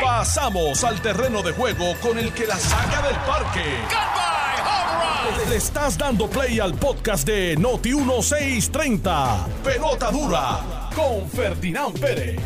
[0.00, 3.64] Pasamos al terreno de juego con el que la saca del parque.
[5.48, 9.46] Le estás dando play al podcast de Noti 1630.
[9.64, 12.40] Pelota dura con Ferdinand Pérez.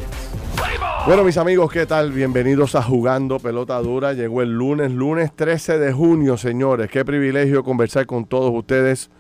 [1.07, 2.13] Bueno, mis amigos, ¿qué tal?
[2.13, 4.13] Bienvenidos a Jugando Pelota Dura.
[4.13, 6.91] Llegó el lunes, lunes 13 de junio, señores.
[6.91, 9.11] Qué privilegio conversar con todos ustedes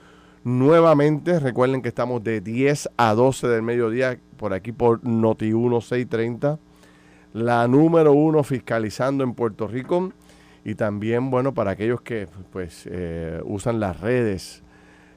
[0.42, 1.38] nuevamente.
[1.38, 6.58] Recuerden que estamos de 10 a 12 del mediodía por aquí por Noti 1630.
[7.36, 10.10] La número uno fiscalizando en Puerto Rico.
[10.64, 14.62] Y también, bueno, para aquellos que pues eh, usan las redes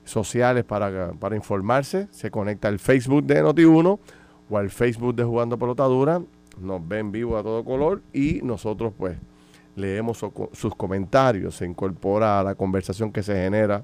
[0.03, 3.99] sociales para, para informarse, se conecta al Facebook de Noti1
[4.49, 6.21] o al Facebook de Jugando Pelotadura.
[6.59, 9.17] Nos ven vivo a todo color y nosotros pues
[9.77, 13.81] leemos sus comentarios, se incorpora a la conversación que se genera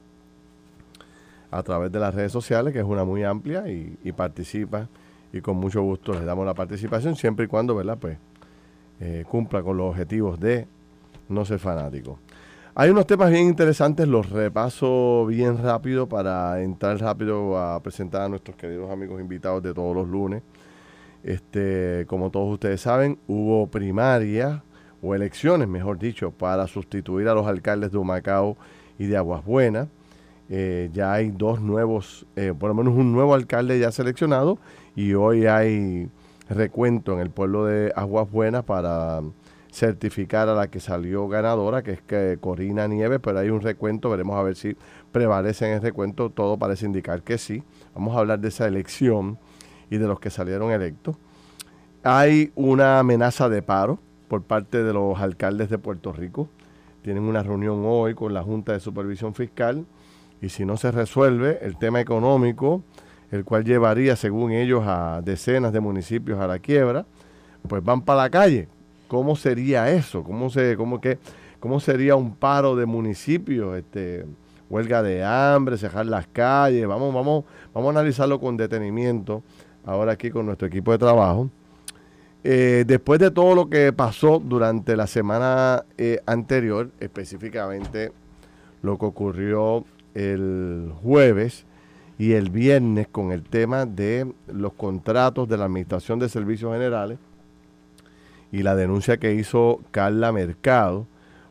[1.52, 4.90] a través de las redes sociales, que es una muy amplia y, participa
[5.36, 7.98] y con mucho gusto les damos la participación siempre y cuando, ¿verdad?
[8.00, 8.18] Pues
[9.02, 10.66] eh, cumpla con los objetivos de
[11.28, 12.20] no ser fanático.
[12.74, 18.30] Hay unos temas bien interesantes, los repaso bien rápido para entrar rápido a presentar a
[18.30, 20.42] nuestros queridos amigos invitados de todos los lunes.
[21.22, 24.64] Este, como todos ustedes saben, hubo primaria
[25.02, 28.56] o elecciones, mejor dicho, para sustituir a los alcaldes de Humacao
[28.98, 29.90] y de Aguas Buenas.
[30.48, 34.60] Eh, ya hay dos nuevos, eh, por lo menos un nuevo alcalde ya seleccionado
[34.96, 36.10] y hoy hay
[36.50, 39.22] recuento en el pueblo de Aguas Buenas para
[39.72, 44.10] certificar a la que salió ganadora, que es que Corina Nieves, pero hay un recuento,
[44.10, 44.78] veremos a ver si
[45.12, 47.62] prevalece en el recuento, todo parece indicar que sí.
[47.94, 49.38] Vamos a hablar de esa elección
[49.90, 51.18] y de los que salieron electos.
[52.04, 56.48] Hay una amenaza de paro por parte de los alcaldes de Puerto Rico.
[57.02, 59.86] Tienen una reunión hoy con la Junta de Supervisión Fiscal
[60.42, 62.82] y si no se resuelve el tema económico,
[63.32, 67.06] el cual llevaría, según ellos, a decenas de municipios a la quiebra,
[67.68, 68.68] pues van para la calle
[69.08, 70.24] ¿Cómo sería eso?
[70.24, 71.20] ¿Cómo, se, cómo, que,
[71.60, 73.78] cómo sería un paro de municipios?
[73.78, 74.26] Este,
[74.70, 76.88] huelga de hambre, cerrar las calles.
[76.88, 79.44] Vamos, vamos, vamos a analizarlo con detenimiento
[79.86, 81.50] ahora aquí con nuestro equipo de trabajo.
[82.44, 88.12] Eh, después de todo lo que pasó durante la semana eh, anterior, específicamente
[88.82, 89.84] lo que ocurrió
[90.14, 91.66] el jueves
[92.18, 97.18] y el viernes con el tema de los contratos de la Administración de Servicios Generales,
[98.52, 101.08] y la denuncia que hizo Carla Mercado,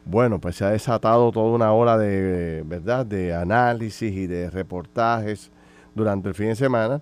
[0.06, 5.50] bueno, pues se ha desatado toda una hora de, ¿verdad?, de análisis y de reportajes
[5.94, 7.00] durante el fin de semana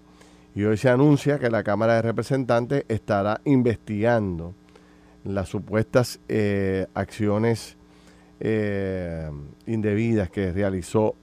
[0.55, 4.55] y hoy se anuncia que la Cámara de Representantes estará investigando
[5.25, 7.77] las supuestas eh, acciones
[8.41, 9.31] eh,
[9.67, 11.15] indebidas que realizó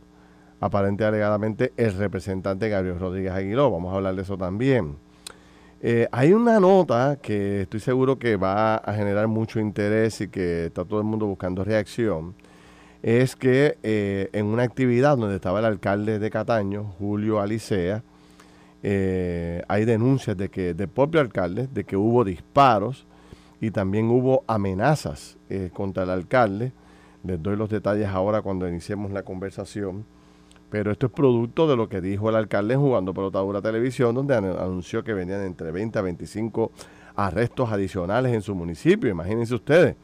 [0.59, 3.72] aparente alegadamente el representante Gabriel Rodríguez Aguiló.
[3.72, 4.97] Vamos a hablar de eso también.
[5.81, 10.66] Eh, hay una nota que estoy seguro que va a generar mucho interés y que
[10.66, 12.36] está todo el mundo buscando reacción.
[13.02, 18.03] Es que eh, en una actividad donde estaba el alcalde de Cataño, Julio Alicea,
[18.84, 23.06] eh, hay denuncias de que del propio alcalde de que hubo disparos
[23.62, 25.38] y también hubo amenazas
[25.74, 26.74] contra el alcalde.
[27.24, 30.06] Les doy los detalles ahora cuando iniciemos la conversación.
[30.69, 35.03] Pero esto es producto de lo que dijo el alcalde jugando pelotadura televisión, donde anunció
[35.03, 36.72] que venían entre 20 a 25
[37.16, 39.09] arrestos adicionales en su municipio.
[39.09, 39.96] Imagínense ustedes.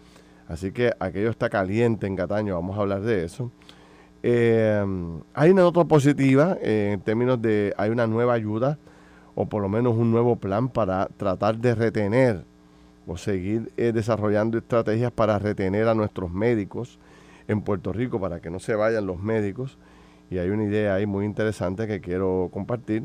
[0.48, 3.52] Así que aquello está caliente en Cataño, vamos a hablar de eso.
[4.22, 4.84] Eh,
[5.34, 8.80] hay una nota positiva eh, en términos de, hay una nueva ayuda
[9.36, 12.44] o por lo menos un nuevo plan para tratar de retener
[13.06, 16.97] o seguir eh, desarrollando estrategias para retener a nuestros médicos
[17.47, 19.78] en Puerto Rico, para que no se vayan los médicos
[20.30, 23.03] y hay una idea ahí muy interesante que quiero compartir.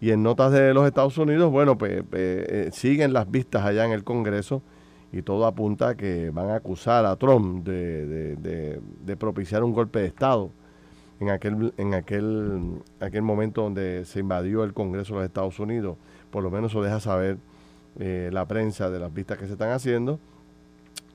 [0.00, 3.84] Y en notas de los Estados Unidos, bueno, pues, pues eh, siguen las vistas allá
[3.86, 4.62] en el Congreso
[5.12, 10.06] y todo apunta a que van a acusar a Trump de, propiciar un golpe de
[10.06, 10.50] Estado
[11.20, 15.96] en aquel, en aquel, aquel momento donde se invadió el Congreso de los Estados Unidos.
[16.30, 17.38] Por lo menos eso deja saber
[18.00, 20.18] eh, la prensa de las vistas que se están haciendo.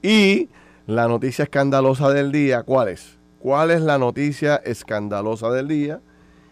[0.01, 0.49] Y
[0.87, 3.18] la noticia escandalosa del día, ¿cuál es?
[3.39, 6.01] ¿Cuál es la noticia escandalosa del día?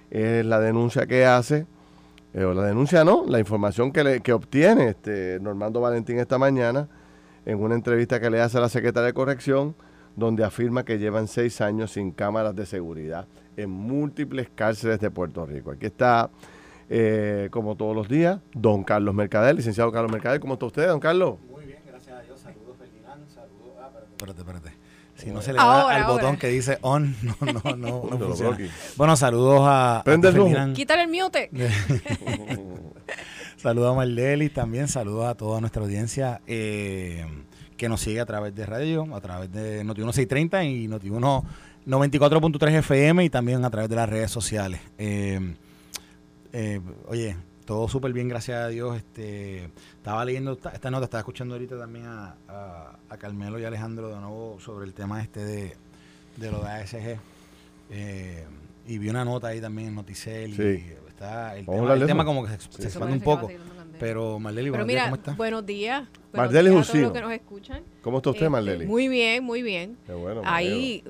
[0.10, 1.68] Es la denuncia que hace,
[2.34, 6.38] eh, o la denuncia no, la información que, le, que obtiene este Normando Valentín esta
[6.38, 6.88] mañana
[7.46, 9.76] en una entrevista que le hace a la secretaria de Corrección,
[10.16, 15.46] donde afirma que llevan seis años sin cámaras de seguridad en múltiples cárceles de Puerto
[15.46, 15.72] Rico.
[15.72, 16.30] Aquí está,
[16.90, 20.40] eh, como todos los días, don Carlos Mercader, licenciado Carlos Mercader.
[20.40, 21.38] ¿Cómo está usted, don Carlos?
[21.50, 22.40] Muy bien, gracias a Dios.
[22.40, 23.28] Saludos, Ferdinand.
[23.30, 23.76] Saludos.
[23.80, 24.77] Ah, espérate, espérate.
[25.28, 28.58] Si no se le da al botón que dice on, no, no, no, no funciona.
[28.96, 30.02] Bueno, saludos a.
[30.06, 31.50] Prende el Quítale el mute.
[33.58, 37.26] saludos a Mardelis también, saludos a toda nuestra audiencia eh,
[37.76, 41.44] que nos sigue a través de radio, a través de Noti1 630 y Noti1
[41.86, 44.80] 94.3 FM y también a través de las redes sociales.
[44.98, 45.56] Eh,
[46.54, 46.80] eh,
[47.10, 47.36] oye,
[47.68, 48.96] todo súper bien, gracias a Dios.
[48.96, 49.66] Este,
[49.98, 52.36] estaba leyendo esta, nota, estaba escuchando ahorita también a,
[53.10, 55.76] a, Carmelo y Alejandro de nuevo sobre el tema este de,
[56.38, 57.20] de lo de ASG.
[57.90, 58.46] Eh,
[58.88, 61.66] y vi una nota ahí también en Noticel y está el,
[62.06, 63.50] tema, como que se, se expande un poco.
[64.00, 65.34] Pero Marleli, Pero mira, ¿cómo está?
[65.34, 66.04] Buenos días.
[66.34, 67.84] Marleli días a todos los que nos escuchan.
[68.02, 68.86] ¿Cómo está usted, este, Marleli?
[68.86, 69.98] Muy bien, muy bien.
[70.06, 71.04] Qué bueno, Ahí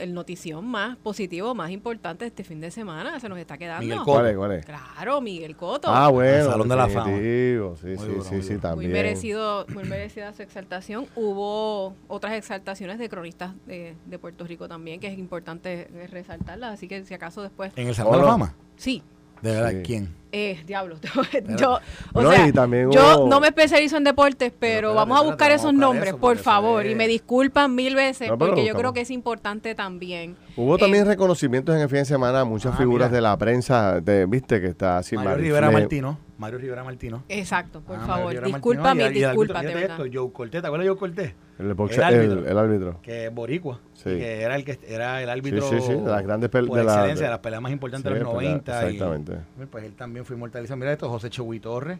[0.00, 3.82] el notición más positivo, más importante de este fin de semana se nos está quedando.
[3.82, 4.12] Miguel Coto.
[4.12, 4.66] ¿Cuál es, cuál es?
[4.66, 5.88] Claro, Miguel Coto.
[5.90, 6.44] Ah, bueno.
[6.46, 7.06] Salón de la Fama.
[7.16, 8.90] Sí, sí, sí, sí, también.
[8.90, 11.06] Muy, merecido, muy merecida su exaltación.
[11.14, 16.74] Hubo otras exaltaciones de cronistas de, de Puerto Rico también, que es importante resaltarlas.
[16.74, 17.72] Así que si acaso después...
[17.76, 18.54] ¿En el Salón de la Fama?
[18.76, 19.02] Sí.
[19.42, 20.20] ¿De verdad quién?
[20.32, 20.96] Eh, diablo.
[21.58, 21.80] yo,
[22.12, 22.46] o sea,
[22.90, 26.86] yo no me especializo en deportes, pero vamos a buscar esos nombres, por favor.
[26.86, 30.36] Y me disculpan mil veces, porque yo creo que es importante también.
[30.56, 34.00] Hubo también eh, reconocimientos en el fin de semana, muchas ah, figuras de la prensa,
[34.00, 35.16] de, viste, que está así.
[35.16, 36.18] Mario Rivera Martino.
[36.40, 37.22] Mario Rivera Martino.
[37.28, 38.42] Exacto, por ah, favor.
[38.42, 39.84] Discúlpame, discúlpate.
[39.84, 41.34] Esto, Joe Cortés, ¿te acuerdas de Joe Cortés?
[41.58, 43.00] El, el, árbitro, el, árbitro.
[43.02, 43.78] Que es boricua.
[43.92, 44.04] Sí.
[44.04, 46.74] Que era el que era el árbitro sí, sí, sí, de las grandes peleas.
[46.74, 48.88] De, la, de, las peleas más importantes de los 90.
[48.88, 49.36] Exactamente.
[49.70, 50.78] pues él también fue inmortalizado.
[50.78, 51.98] Mira esto, José Chewy Torres.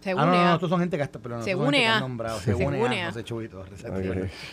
[0.00, 2.00] Se ah, no, no, no, estos son gente que hasta, pero no, se une a.
[2.40, 3.82] Se, une a José Chewy Torres.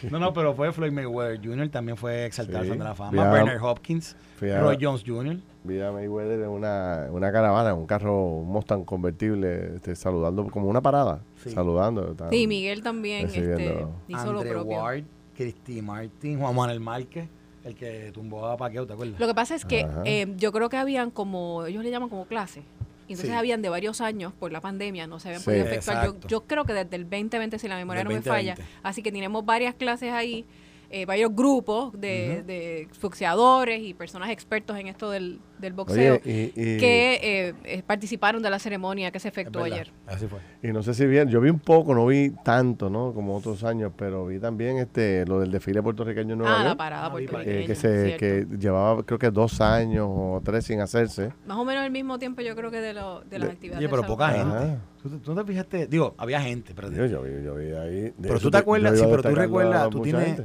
[0.10, 1.68] No, no, pero fue Floyd Mayweather Jr.
[1.68, 2.70] también fue exaltado sí.
[2.70, 3.30] de la fama.
[3.30, 5.36] Bernard Hopkins, Roy Jones Jr.
[5.64, 10.68] Vi a Mayweather en una, una caravana, un carro, un Mustang convertible, este, saludando como
[10.68, 12.16] una parada, saludando.
[12.32, 14.78] Sí, Miguel también este, hizo lo propio.
[14.78, 15.04] Ward,
[15.36, 17.30] Cristi Martin, Juan Manuel Márquez
[17.64, 19.20] el que tumbó a Paqueo, ¿te acuerdas?
[19.20, 22.26] Lo que pasa es que eh, yo creo que habían como, ellos le llaman como
[22.26, 22.64] clase.
[23.08, 26.06] Y entonces habían de varios años por la pandemia, no se habían podido efectuar.
[26.06, 28.56] Yo, yo, creo que desde el 2020, si la memoria no me falla.
[28.84, 30.46] Así que tenemos varias clases ahí
[30.94, 36.52] eh, varios grupos de, de, boxeadores y personas expertos en esto del, del boxeo que
[36.56, 39.90] eh, eh, participaron de la ceremonia que se efectuó ayer.
[40.06, 40.40] Así fue.
[40.62, 43.14] Y no sé si bien, yo vi un poco, no vi tanto, ¿no?
[43.14, 46.76] Como otros años, pero vi también este lo del desfile puertorriqueño en Nueva ah, la
[46.76, 47.68] parada puertorriqueña.
[47.68, 51.32] que, se, que llevaba creo que dos años o tres sin hacerse.
[51.46, 53.80] Más o menos el mismo tiempo yo creo que de, lo, de las actividades.
[53.80, 54.78] Oye, pero poca gente.
[55.02, 55.88] ¿Tú, te fijaste?
[55.88, 56.92] Digo, había gente, pero...
[56.92, 58.14] Yo, yo, vi, yo vi ahí...
[58.22, 60.42] Pero tú te acuerdas, sí, pero tú recuerdas, tú tienes...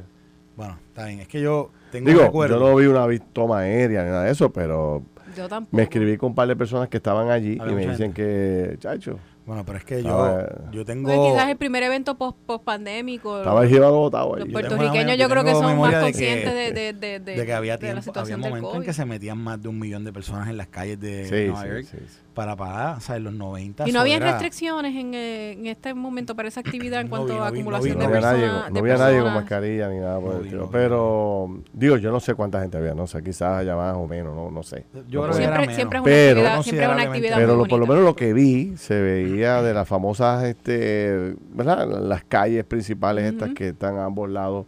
[0.57, 1.21] Bueno, está bien.
[1.21, 2.59] Es que yo tengo Digo, recuerdo.
[2.59, 5.03] yo no vi una toma aérea ni nada de eso, pero
[5.37, 5.77] yo tampoco.
[5.77, 9.19] me escribí con un par de personas que estaban allí y me dicen que, chacho,
[9.47, 10.39] bueno, pero es que yo,
[10.73, 11.05] yo tengo...
[11.09, 13.39] Pues quizás el primer evento post, post pandémico.
[13.39, 14.41] Estaba el botado ahí.
[14.41, 18.13] Los puertorriqueños yo, creo que son más conscientes de, de, de, de, que había tiempo,
[18.17, 20.99] había momentos en que se metían más de un millón de personas en las calles
[20.99, 21.87] de Nueva York
[22.35, 23.89] para parar, o sea, en los 90.
[23.89, 27.49] Y no había restricciones en, eh, en, este momento para esa actividad en cuanto a
[27.49, 28.71] acumulación de personas.
[28.71, 30.69] No había nadie con mascarilla ni nada por el estilo.
[30.71, 34.37] Pero, digo, yo no sé cuánta gente había, no sé, quizás haya más o menos,
[34.37, 34.85] no, no sé.
[35.09, 38.05] Yo creo que siempre, siempre es una actividad, siempre una actividad Pero por lo menos
[38.05, 41.87] lo que vi, se veía de la famosa este, ¿verdad?
[41.87, 44.67] Las calles principales estas que están a ambos lados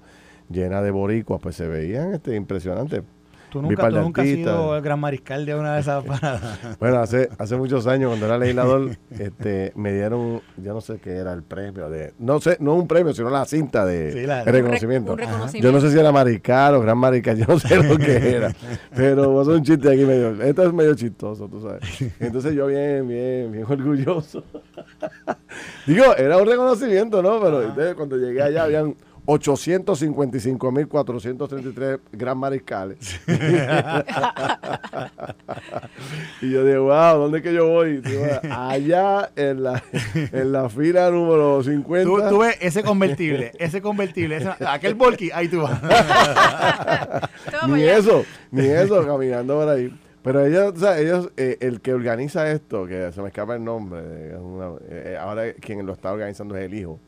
[0.50, 3.02] llenas de boricuas, pues se veían este, impresionantes.
[3.50, 6.58] ¿Tú nunca, tú nunca has sido el gran mariscal de una de esas paradas?
[6.78, 11.16] bueno, hace, hace muchos años, cuando era legislador, este, me dieron, yo no sé qué
[11.16, 15.16] era el premio, de no sé, no un premio, sino la cinta de, reconocimiento.
[15.54, 18.52] Yo no sé si era mariscal o gran mariscal, yo no sé lo que era.
[18.94, 21.82] pero vos un chiste aquí medio, esto es medio chistoso, tú sabes.
[22.20, 24.44] Entonces yo bien, bien, bien orgulloso.
[25.86, 27.40] Digo, era un reconocimiento, ¿no?
[27.40, 28.94] Pero cuando llegué allá habían
[29.28, 33.20] 855.433 gran mariscales.
[36.40, 38.00] y yo digo, wow, ¿dónde es que yo voy?
[38.50, 39.82] allá en la,
[40.14, 42.30] en la fila número 50.
[42.30, 45.78] Tú, ves ese convertible, ese convertible, aquel volky, ahí tú vas.
[47.68, 49.94] ni eso, ni eso, caminando por ahí.
[50.22, 53.64] Pero ellos, o sea, ellos eh, el que organiza esto, que se me escapa el
[53.64, 54.00] nombre,
[54.88, 56.98] eh, ahora quien lo está organizando es el hijo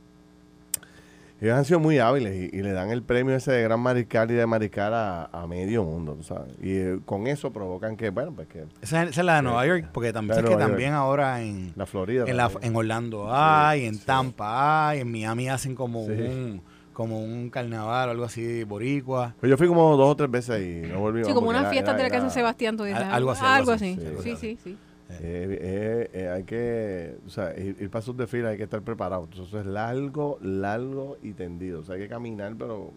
[1.41, 4.35] ellos han sido muy hábiles y, le dan el premio ese de gran mariscal y
[4.35, 6.53] de mariscal a, medio mundo, tú sabes.
[6.63, 8.67] Y eh, con eso provocan que, bueno, pues que...
[8.83, 11.73] Esa, es la de Nueva York, porque también es que también ahora en...
[11.77, 12.25] La Florida.
[12.27, 17.49] En, la, en Orlando hay, en Tampa hay, en Miami hacen como un como un
[17.49, 19.35] carnaval o algo así boricua.
[19.41, 21.25] Pues yo fui como dos o tres veces y no volví.
[21.25, 23.03] Sí, como una fiesta de la casa Sebastián, tú dices.
[23.03, 23.43] Algo así.
[23.43, 23.99] Algo así.
[24.23, 24.77] Sí, sí, sí.
[25.21, 29.25] Eh, eh, eh, hay que, o sea, ir, para sus desfiles hay que estar preparado.
[29.25, 31.81] Entonces es largo, largo y tendido.
[31.81, 32.93] O sea, hay que caminar, pero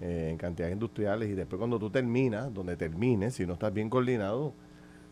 [0.00, 1.28] en cantidades industriales.
[1.28, 4.52] Y después cuando tú terminas, donde termines, si no estás bien coordinado,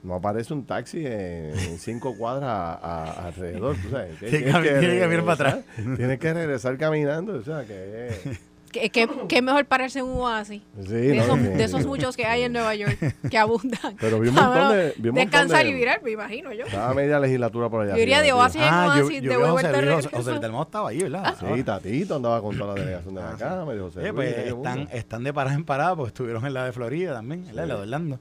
[0.02, 3.76] no aparece un taxi en, cinco cuadras alrededor.
[4.18, 5.64] tiene que, venir para atrás.
[5.96, 7.34] Tienes que regresar caminando.
[7.34, 8.10] O sea, que
[8.72, 10.62] que, que, mejor pararse en un oasis.
[10.74, 12.98] de, esos, muchos que hay en Nueva York,
[13.30, 13.96] que abundan.
[14.00, 14.94] Pero vi un montón de.
[15.12, 16.64] descansar y virar, me imagino yo.
[16.64, 17.96] Estaba media legislatura por allá.
[17.96, 20.98] Yo iría de oasis en ah, oasis, yo, de vuelta José, José Telmo estaba ahí,
[20.98, 21.36] ¿verdad?
[21.38, 23.80] Sí, Tatito andaba con toda la delegación de la ah, Cámara.
[23.80, 27.46] José pues están, están de parada en parada, porque estuvieron en la de Florida también,
[27.48, 28.18] en la de Orlando.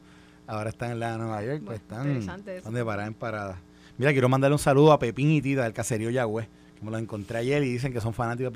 [0.47, 3.57] Ahora están en la de Nueva York, pues están, están de parada en parada.
[3.97, 6.47] Mira, quiero mandarle un saludo a Pepín y Tita del caserío Yagüez
[6.81, 8.53] me lo encontré ayer y dicen que son fanáticos de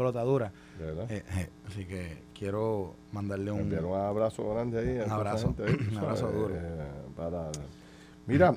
[0.80, 5.06] Eh, eh, así que quiero mandarle un, un abrazo grande ahí.
[5.06, 6.56] Un abrazo, un abrazo duro.
[6.56, 7.52] Eh,
[8.28, 8.54] mira,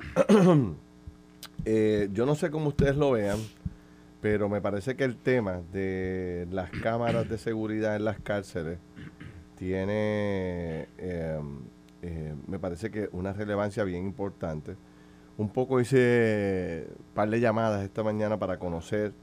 [2.11, 3.39] yo no sé cómo ustedes lo vean,
[4.21, 8.79] pero me parece que el tema de las cámaras de seguridad en las cárceles
[9.57, 10.87] tiene,
[12.47, 14.75] me parece que una relevancia bien importante.
[15.37, 19.13] Un poco hice un par de llamadas esta mañana para conocer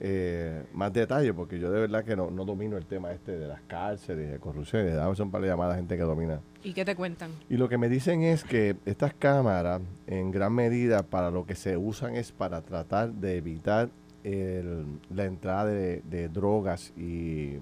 [0.00, 3.46] eh, más detalle, porque yo de verdad que no, no, domino el tema este de
[3.46, 6.40] las cárceles, de corrupción, de un par de llamadas a gente que domina.
[6.62, 7.30] ¿Y qué te cuentan?
[7.48, 11.54] Y lo que me dicen es que estas cámaras, en gran medida, para lo que
[11.54, 13.90] se usan es para tratar de evitar
[14.24, 17.58] la entrada de drogas y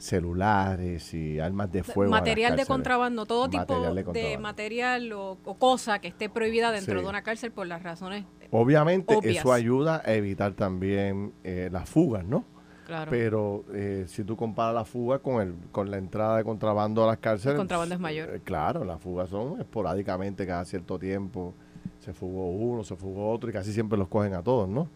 [0.00, 2.10] celulares y armas de fuego.
[2.10, 7.22] Material de contrabando, todo tipo de, material o, cosa que esté prohibida dentro de una
[7.22, 8.24] cárcel por las razones.
[8.50, 12.44] Obviamente eso ayuda a evitar también eh, las fugas, ¿no?
[12.86, 13.10] Claro.
[13.10, 17.06] Pero eh, si tú comparas la fuga con el con la entrada de contrabando a
[17.06, 17.52] las cárceles.
[17.52, 18.30] El contrabando es mayor.
[18.34, 21.54] Eh, claro, las fugas son esporádicamente cada cierto tiempo.
[22.00, 24.88] Se fugó uno, se fugó otro y casi siempre los cogen a todos, ¿no?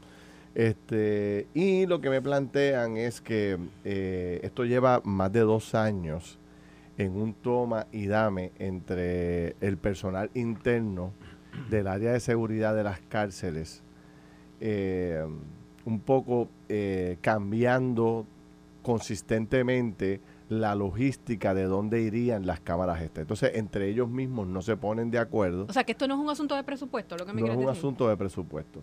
[0.54, 6.38] Este, y lo que me plantean es que eh, esto lleva más de dos años
[6.96, 11.12] en un toma y dame entre el personal interno
[11.70, 13.82] del área de seguridad de las cárceles,
[14.60, 15.24] eh,
[15.84, 18.26] un poco eh, cambiando
[18.82, 23.22] consistentemente la logística de dónde irían las cámaras estas.
[23.22, 25.66] Entonces, entre ellos mismos no se ponen de acuerdo.
[25.68, 27.56] O sea, que esto no es un asunto de presupuesto, lo que me No es
[27.56, 28.82] un asunto de presupuesto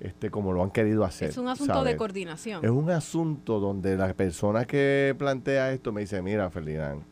[0.00, 1.30] este, como lo han querido hacer.
[1.30, 2.64] Es un asunto de coordinación.
[2.64, 7.02] Es un asunto donde la persona que plantea esto me dice, mira, Ferdinand,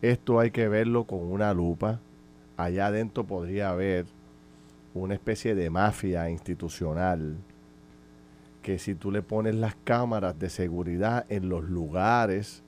[0.00, 2.00] esto hay que verlo con una lupa.
[2.62, 4.06] Allá adentro podría haber
[4.94, 7.36] una especie de mafia institucional
[8.62, 12.62] que si tú le pones las cámaras de seguridad en los lugares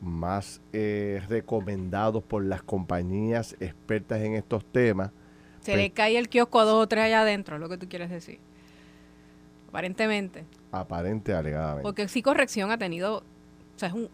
[0.00, 5.10] más eh, recomendados por las compañías expertas en estos temas.
[5.60, 7.90] Se le pues cae el kiosco a dos o tres allá adentro, lo que tú
[7.90, 8.38] quieres decir.
[9.68, 10.46] Aparentemente.
[10.70, 11.82] Aparente, alegadamente.
[11.82, 14.08] Porque sí corrección ha tenido, o sea, es un,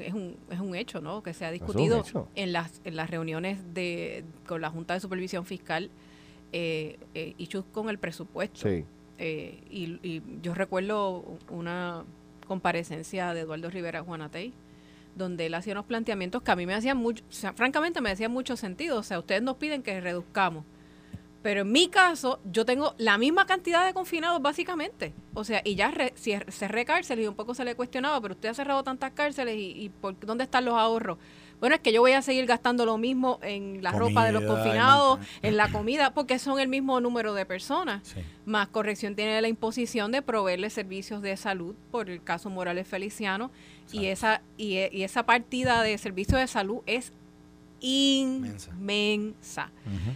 [0.00, 1.22] es, un, es un hecho, ¿no?
[1.22, 2.04] Que se ha discutido
[2.34, 5.90] en las, en las reuniones de con la Junta de Supervisión Fiscal
[6.52, 7.34] eh, eh,
[7.72, 8.68] con el presupuesto.
[8.68, 8.84] Sí.
[9.18, 12.04] Eh, y, y, yo recuerdo una
[12.46, 14.52] comparecencia de Eduardo Rivera Juanatey,
[15.16, 18.10] donde él hacía unos planteamientos que a mí me hacían mucho, o sea, francamente me
[18.10, 18.98] hacían mucho sentido.
[18.98, 20.64] O sea, ustedes nos piden que reduzcamos
[21.46, 25.14] pero en mi caso, yo tengo la misma cantidad de confinados, básicamente.
[25.32, 28.48] O sea, y ya si cerré cárceles y un poco se le cuestionaba, pero usted
[28.48, 31.18] ha cerrado tantas cárceles y, por dónde están los ahorros.
[31.60, 34.42] Bueno, es que yo voy a seguir gastando lo mismo en la ropa de los
[34.42, 38.02] confinados, en la comida, porque son el mismo número de personas.
[38.44, 43.52] Más corrección tiene la imposición de proveerle servicios de salud, por el caso Morales Feliciano,
[43.92, 47.12] y esa, y, y esa partida de servicios de salud es
[47.86, 49.70] inmensa.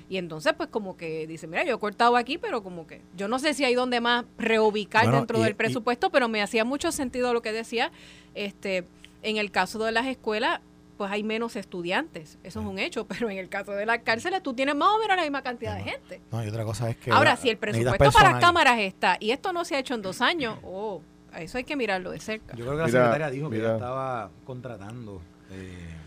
[0.09, 3.29] Y entonces, pues como que dice, mira, yo he cortado aquí, pero como que yo
[3.29, 7.33] no sé si hay donde más reubicar dentro del presupuesto, pero me hacía mucho sentido
[7.33, 7.93] lo que decía.
[8.35, 8.87] Este,
[9.23, 10.61] en el caso de las escuelas,
[10.97, 14.43] pues hay menos estudiantes, eso es un hecho, pero en el caso de las cárceles
[14.43, 16.21] tú tienes más o menos la misma cantidad de gente.
[16.33, 17.13] No, y otra cosa es que...
[17.13, 20.03] Ahora, si el presupuesto para las cámaras está y esto no se ha hecho en
[20.03, 21.03] dos años, oh,
[21.39, 22.57] eso hay que mirarlo de cerca.
[22.57, 25.23] Yo creo que la secretaria dijo que ya estaba contratando...
[25.53, 26.00] Eh,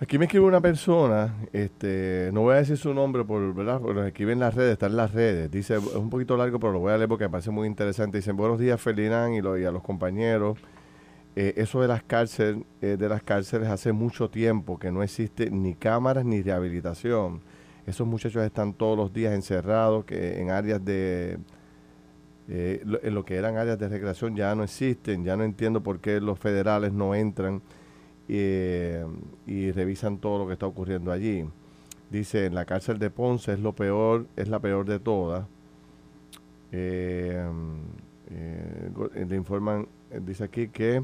[0.00, 3.80] Aquí me escribe una persona, este, no voy a decir su nombre por, ¿verdad?
[3.80, 5.50] Porque escribe en las redes, está en las redes.
[5.50, 8.18] Dice, es un poquito largo, pero lo voy a leer porque me parece muy interesante.
[8.18, 10.56] Dice, buenos días Ferdinand y a los compañeros.
[11.34, 15.50] Eh, eso de las cárceles, eh, de las cárceles hace mucho tiempo que no existe
[15.50, 17.40] ni cámaras ni rehabilitación.
[17.84, 21.38] Esos muchachos están todos los días encerrados, que en áreas de,
[22.48, 25.24] eh, en lo que eran áreas de recreación ya no existen.
[25.24, 27.62] Ya no entiendo por qué los federales no entran
[28.28, 29.04] eh,
[29.46, 31.48] y revisan todo lo que está ocurriendo allí.
[32.10, 35.46] Dice, en la cárcel de Ponce es lo peor, es la peor de todas.
[36.72, 37.46] Eh,
[38.30, 39.88] eh, le informan,
[40.22, 41.02] dice aquí que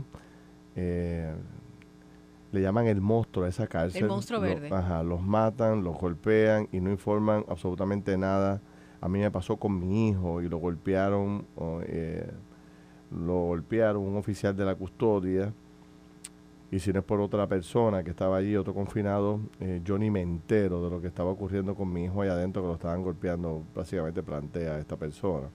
[2.54, 4.02] le llaman el monstruo a esa cárcel.
[4.02, 4.71] El monstruo verde.
[4.73, 8.61] ajá, los matan, los golpean y no informan absolutamente nada.
[9.00, 11.47] A mí me pasó con mi hijo y lo golpearon,
[11.87, 12.31] eh,
[13.11, 15.52] lo golpearon un oficial de la custodia.
[16.75, 20.11] Y si no es por otra persona que estaba allí, otro confinado, eh, yo ni
[20.11, 23.00] me entero de lo que estaba ocurriendo con mi hijo allá adentro, que lo estaban
[23.00, 25.47] golpeando, básicamente plantea esta persona.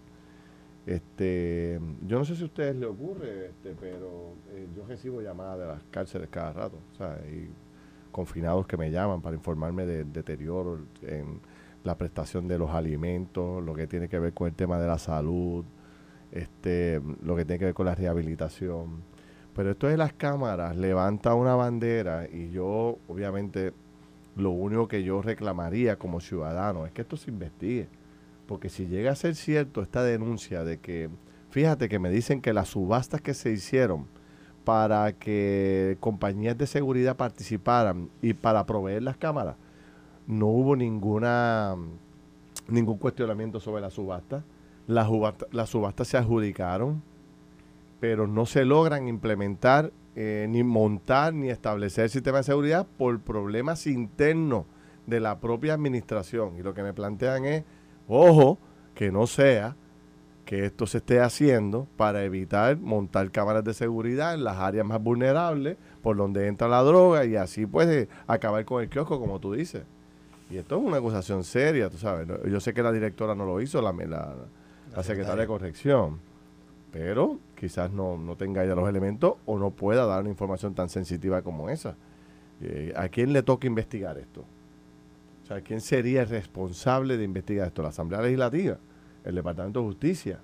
[0.86, 5.60] Este, yo no sé si a ustedes les ocurre, este, pero eh, yo recibo llamadas
[5.60, 7.50] de las cárceles cada rato, o sea, hay
[8.14, 11.42] confinados que me llaman para informarme del deterioro en
[11.84, 14.98] la prestación de los alimentos, lo que tiene que ver con el tema de la
[14.98, 15.66] salud,
[16.32, 19.19] este, lo que tiene que ver con la rehabilitación.
[19.60, 23.74] Pero esto de las cámaras levanta una bandera y yo, obviamente,
[24.38, 27.90] lo único que yo reclamaría como ciudadano es que esto se investigue
[28.48, 31.10] porque si llega a ser cierto esta denuncia de que,
[31.50, 34.08] fíjate que me dicen que las subastas que se hicieron
[34.64, 39.58] para que compañías de seguridad participaran y para proveer las cámaras,
[40.26, 41.76] no hubo ninguna
[42.70, 44.42] ningún cuestionamiento sobre la subasta.
[44.88, 47.04] Las subastas subasta se adjudicaron,
[48.00, 53.88] pero no se logran implementar, eh, ni montar, ni establecer sistemas de seguridad por problemas
[53.88, 54.66] internos
[55.08, 56.58] de la propia administración.
[56.58, 57.64] Y lo que me plantean es
[58.10, 58.58] Ojo,
[58.96, 59.76] que no sea
[60.44, 65.00] que esto se esté haciendo para evitar montar cámaras de seguridad en las áreas más
[65.00, 69.54] vulnerables por donde entra la droga y así puede acabar con el kiosco, como tú
[69.54, 69.84] dices.
[70.50, 72.28] Y esto es una acusación seria, tú sabes.
[72.50, 74.34] Yo sé que la directora no lo hizo, la, la,
[74.96, 76.20] la secretaria de corrección,
[76.92, 80.90] pero quizás no, no tenga ya los elementos o no pueda dar una información tan
[80.90, 81.96] sensitiva como esa.
[82.62, 84.46] Eh, ¿A quién le toca investigar esto?
[85.50, 87.82] sea, ¿quién sería el responsable de investigar esto?
[87.82, 88.78] La Asamblea Legislativa,
[89.24, 90.40] el Departamento de Justicia.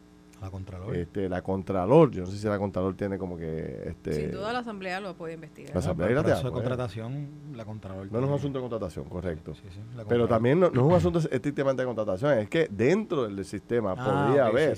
[0.45, 0.95] La Contralor.
[0.95, 3.81] Este, la Contralor, yo no sé si la Contralor tiene como que...
[3.87, 5.73] Este, Sin duda la Asamblea lo puede investigar.
[5.73, 6.43] La Asamblea Legislativa.
[6.43, 8.11] de contratación, la Contralor.
[8.11, 9.53] No, es un asunto de contratación, correcto.
[10.07, 14.05] Pero también no, es un asunto estrictamente de contratación, es que dentro del sistema ah,
[14.05, 14.77] podría haber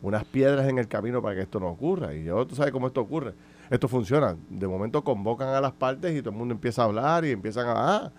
[0.00, 2.14] unas piedras en el camino para que esto no ocurra.
[2.14, 3.34] Y yo, tú sabes cómo esto ocurre.
[3.68, 4.34] Esto funciona.
[4.48, 7.66] De momento convocan a las partes y todo el mundo empieza a hablar y empiezan
[7.66, 7.74] a...
[7.76, 8.12] Ah,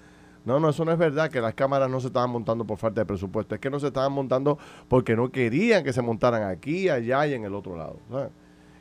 [0.47, 3.01] no, no, eso no es verdad, que las cámaras no se estaban montando por falta
[3.01, 3.53] de presupuesto.
[3.53, 4.57] Es que no se estaban montando
[4.87, 7.99] porque no querían que se montaran aquí, allá y en el otro lado.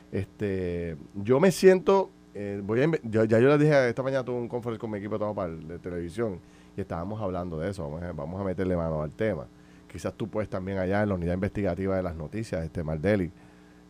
[0.09, 4.47] Este, yo me siento, eh, voy a, ya yo les dije, esta mañana tuve un
[4.47, 6.39] conference con mi equipo de televisión
[6.77, 9.45] y estábamos hablando de eso, vamos a, vamos a meterle mano al tema.
[9.91, 13.29] Quizás tú puedes también allá en la unidad investigativa de las noticias, este Mardeli,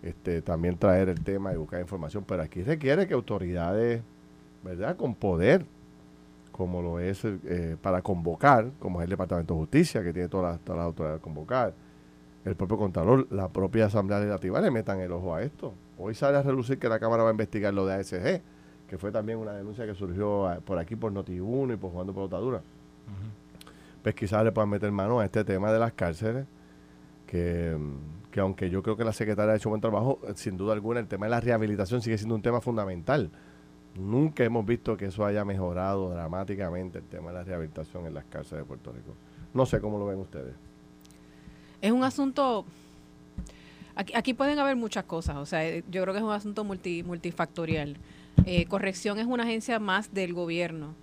[0.02, 4.02] este, también traer el tema y buscar información, pero aquí requiere que autoridades,
[4.63, 5.77] ¿verdad?, con poder
[6.58, 10.54] como lo es eh, para convocar, como es el Departamento de Justicia, que tiene todas
[10.54, 11.74] las toda la autoridades de convocar,
[12.46, 15.74] el propio Contralor, la propia Asamblea Legislativa le metan el ojo a esto.
[16.00, 18.41] Hoy sale a relucir que la Cámara va a investigar lo de ASG,
[18.88, 22.13] que fue también una denuncia que surgió ah, por aquí por Noti1 y por Jugando
[22.13, 22.62] Pelotadura.
[24.02, 26.46] Pues quizás le puedan meter mano a este tema de las cárceles,
[27.28, 27.78] que,
[28.32, 31.08] que aunque yo creo que la secretaria ha hecho buen trabajo, sin duda alguna el
[31.08, 33.30] tema de la rehabilitación sigue siendo un tema fundamental
[33.98, 38.26] Nunca hemos visto que eso haya mejorado dramáticamente el tema de la rehabilitación en las
[38.26, 39.14] cárceles de Puerto Rico.
[39.54, 40.54] No sé cómo lo ven ustedes.
[41.82, 42.66] Es un asunto
[44.14, 47.02] Aquí, pueden haber muchas cosas, o sea, eh, yo creo que es un asunto multi,
[47.02, 47.98] multifactorial.
[48.46, 50.94] Eh, corrección es una agencia más del gobierno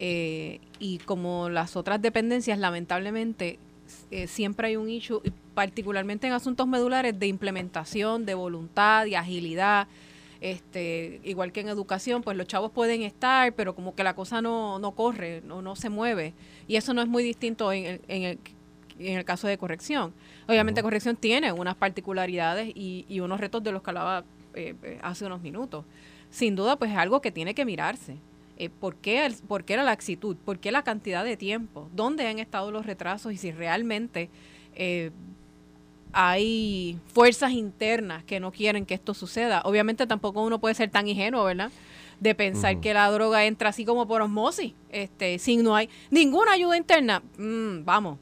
[0.00, 3.60] eh, y como las otras dependencias, lamentablemente,
[4.26, 5.20] siempre hay un issue,
[5.54, 9.86] particularmente en asuntos medulares, de implementación, de voluntad, de agilidad.
[10.42, 14.42] Este, igual que en educación, pues los chavos pueden estar, pero como que la cosa
[14.42, 16.34] no, no corre, no, no se mueve.
[16.66, 18.38] Y eso no es muy distinto en el, en el,
[18.98, 20.12] en el caso de corrección.
[20.48, 24.24] Obviamente corrección tiene unas particularidades y, y unos retos de los que hablaba
[24.54, 25.84] eh, eh, hace unos minutos.
[26.28, 28.16] Sin duda, pues es algo que tiene que mirarse.
[28.56, 30.36] Eh, ¿por, qué el, ¿Por qué la laxitud?
[30.36, 31.88] ¿Por qué la cantidad de tiempo?
[31.94, 33.32] ¿Dónde han estado los retrasos?
[33.32, 34.28] Y si realmente
[34.74, 35.12] eh,
[36.12, 39.62] hay fuerzas internas que no quieren que esto suceda.
[39.64, 41.70] Obviamente tampoco uno puede ser tan ingenuo, ¿verdad?
[42.20, 46.52] De pensar que la droga entra así como por osmosis, este, sin no hay ninguna
[46.52, 47.22] ayuda interna.
[47.36, 48.18] Mm, vamos.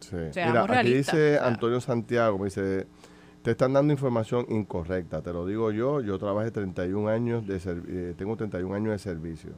[0.00, 0.16] Sí.
[0.34, 2.86] Mira, aquí dice Antonio Santiago, me dice,
[3.42, 8.14] te están dando información incorrecta, te lo digo yo, yo trabajé 31 años, de eh,
[8.16, 9.52] tengo 31 años de servicio.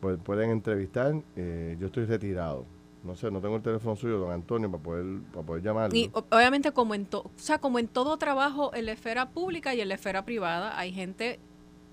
[0.00, 2.66] Pues pueden entrevistar, eh, yo estoy retirado
[3.04, 5.96] no sé, no tengo el teléfono suyo, don Antonio, para poder, para poder llamarlo.
[5.96, 9.80] Y obviamente como en, o sea, como en todo trabajo en la esfera pública y
[9.80, 11.38] en la esfera privada, hay gente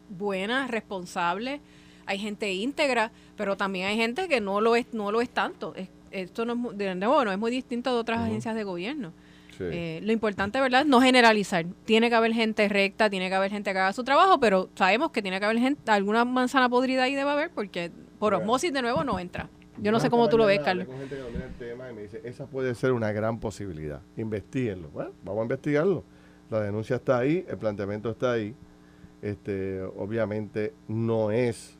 [0.10, 1.60] buena, responsable,
[2.06, 5.74] hay gente íntegra, pero también hay gente que no lo es, no lo es tanto.
[6.12, 9.12] esto no es, de nuevo, no es muy distinto de otras agencias de gobierno.
[9.60, 10.86] Eh, lo importante, ¿verdad?
[10.86, 11.68] No generalizar.
[11.86, 15.12] Tiene que haber gente recta, tiene que haber gente que haga su trabajo, pero sabemos
[15.12, 18.82] que tiene que haber gente, alguna manzana podrida ahí debe haber, porque por osmosis de
[18.82, 19.50] nuevo no entra.
[19.82, 20.88] Yo no sé cómo tú lo ves, Carlos.
[22.24, 24.02] esa puede ser una gran posibilidad.
[24.16, 24.90] Investíguenlo.
[24.90, 26.04] Bueno, vamos a investigarlo.
[26.52, 28.54] La denuncia está ahí, el planteamiento está ahí.
[29.22, 31.78] Este, obviamente no es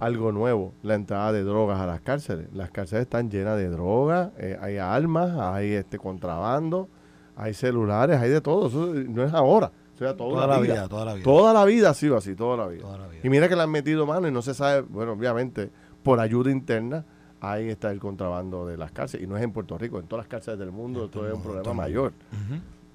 [0.00, 2.46] algo nuevo la entrada de drogas a las cárceles.
[2.52, 6.88] Las cárceles están llenas de drogas, eh, hay armas, hay este contrabando,
[7.36, 8.68] hay celulares, hay de todo.
[8.68, 9.70] Eso no es ahora.
[10.16, 11.24] toda, la vida, Toda la vida.
[11.24, 12.84] Toda la vida ha sido así, toda la vida.
[13.22, 15.70] Y mira que le han metido mano y no se sabe, bueno, obviamente,
[16.02, 17.04] por ayuda interna,
[17.40, 19.24] ahí está el contrabando de las cárceles.
[19.24, 21.42] Y no es en Puerto Rico, en todas las cárceles del mundo esto es un
[21.42, 22.12] problema mayor.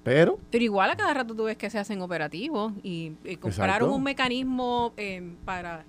[0.04, 4.04] Pero, Pero igual a cada rato tú ves que se hacen operativos y, compraron un
[4.04, 5.84] mecanismo eh, para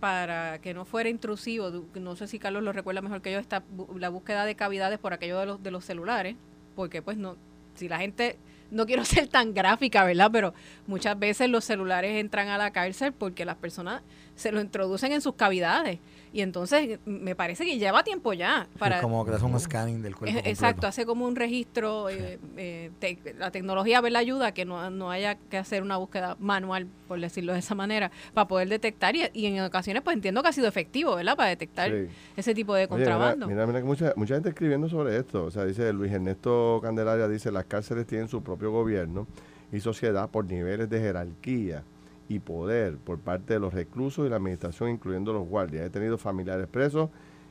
[0.00, 3.62] para que no fuera intrusivo, no sé si Carlos lo recuerda mejor que yo, está
[3.96, 6.36] la búsqueda de cavidades por aquello de los, de los celulares,
[6.74, 7.36] porque pues no,
[7.74, 8.38] si la gente,
[8.70, 10.30] no quiero ser tan gráfica, ¿verdad?
[10.32, 10.54] Pero
[10.86, 14.02] muchas veces los celulares entran a la cárcel porque las personas
[14.34, 15.98] se lo introducen en sus cavidades.
[16.32, 18.68] Y entonces me parece que lleva tiempo ya.
[18.78, 20.38] Para, como que hace un scanning del cuerpo.
[20.44, 22.08] Exacto, hace como un registro.
[22.08, 22.90] Eh, eh,
[23.38, 27.20] la tecnología la ayuda a que no, no, haya que hacer una búsqueda manual, por
[27.20, 29.14] decirlo de esa manera, para poder detectar.
[29.16, 31.36] Y, en ocasiones, pues entiendo que ha sido efectivo, ¿verdad?
[31.36, 31.92] Para detectar
[32.36, 33.48] ese tipo de contrabando.
[33.48, 35.44] mira, mira, que mucha, mucha gente escribiendo sobre esto.
[35.44, 39.26] O sea, dice Luis Ernesto Candelaria, dice: las cárceles tienen su propio gobierno
[39.72, 41.82] y sociedad por niveles de jerarquía
[42.30, 45.84] y poder por parte de los reclusos y la administración, incluyendo los guardias.
[45.84, 47.10] He tenido familiares presos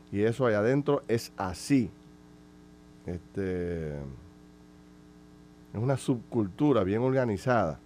[0.09, 1.91] y eso allá adentro es así.
[3.05, 7.77] Este, es una subcultura bien organizada.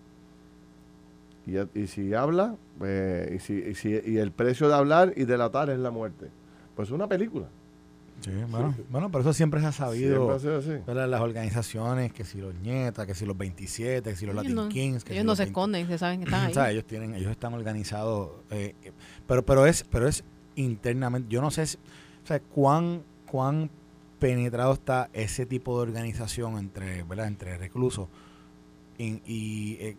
[1.48, 5.72] Y, si habla, pues, y, si, y, si, y el precio de hablar y delatar
[5.72, 6.30] es la muerte.
[6.76, 7.48] Pues es una película.
[8.24, 10.40] Sí, bueno, bueno, pero eso siempre se ha sabido.
[10.88, 15.06] Las organizaciones, que si los Nietas, que si los 27, que si los Latin Kings.
[15.10, 16.74] ellos no se esconden, se saben que están ahí.
[16.74, 18.32] ellos, tienen, ellos están organizados.
[18.50, 18.76] Eh,
[19.28, 20.24] pero, pero, es, pero es
[20.56, 21.28] internamente.
[21.30, 23.70] Yo no sé o sea, cuán, cuán
[24.20, 27.28] penetrado está ese tipo de organización entre, ¿verdad?
[27.28, 28.08] entre reclusos
[28.98, 29.98] y, eh,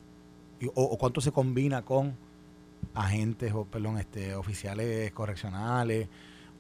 [0.75, 2.17] o, cuánto se combina con
[2.95, 6.09] agentes o perdón este oficiales correccionales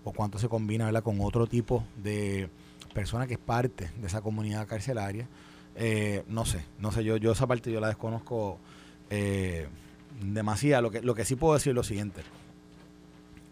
[0.05, 2.49] o cuánto se combina con otro tipo de
[2.93, 5.29] persona que es parte de esa comunidad carcelaria.
[5.77, 8.59] Eh, no sé, no sé, yo, yo esa parte yo la desconozco
[9.11, 9.67] eh,
[10.23, 10.83] demasiado.
[10.83, 12.23] Lo que, lo que sí puedo decir es lo siguiente.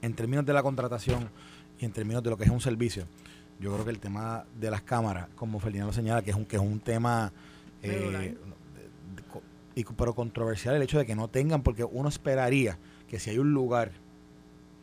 [0.03, 1.31] En términos de la contratación
[1.81, 3.07] y en términos de lo que es un servicio,
[3.61, 6.45] yo creo que el tema de las cámaras, como Ferdinand lo señala, que es un,
[6.45, 7.33] que es un tema
[7.83, 8.37] eh,
[9.75, 13.39] y, pero controversial el hecho de que no tengan, porque uno esperaría que si hay
[13.39, 13.93] un lugar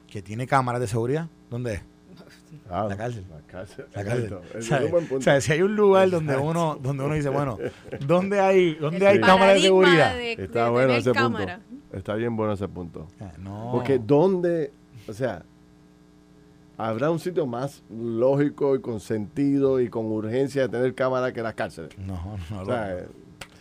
[0.07, 1.81] que tiene cámaras de seguridad, ¿dónde es?
[2.69, 3.25] Ah, la cárcel.
[3.95, 4.37] La cárcel.
[5.11, 7.57] O sea, si hay un lugar donde uno, donde uno dice, bueno,
[8.07, 10.19] ¿dónde hay, dónde hay cámaras de seguridad?
[10.19, 11.45] Está bueno ese punto.
[11.91, 13.07] Está bien bueno ese punto.
[13.19, 13.31] Ah,
[13.71, 14.71] Porque ¿dónde,
[15.07, 15.43] o sea,
[16.77, 21.41] habrá un sitio más lógico y con sentido y con urgencia de tener cámara que
[21.41, 21.97] las cárceles?
[21.97, 22.61] No, no.
[22.61, 23.05] O sea,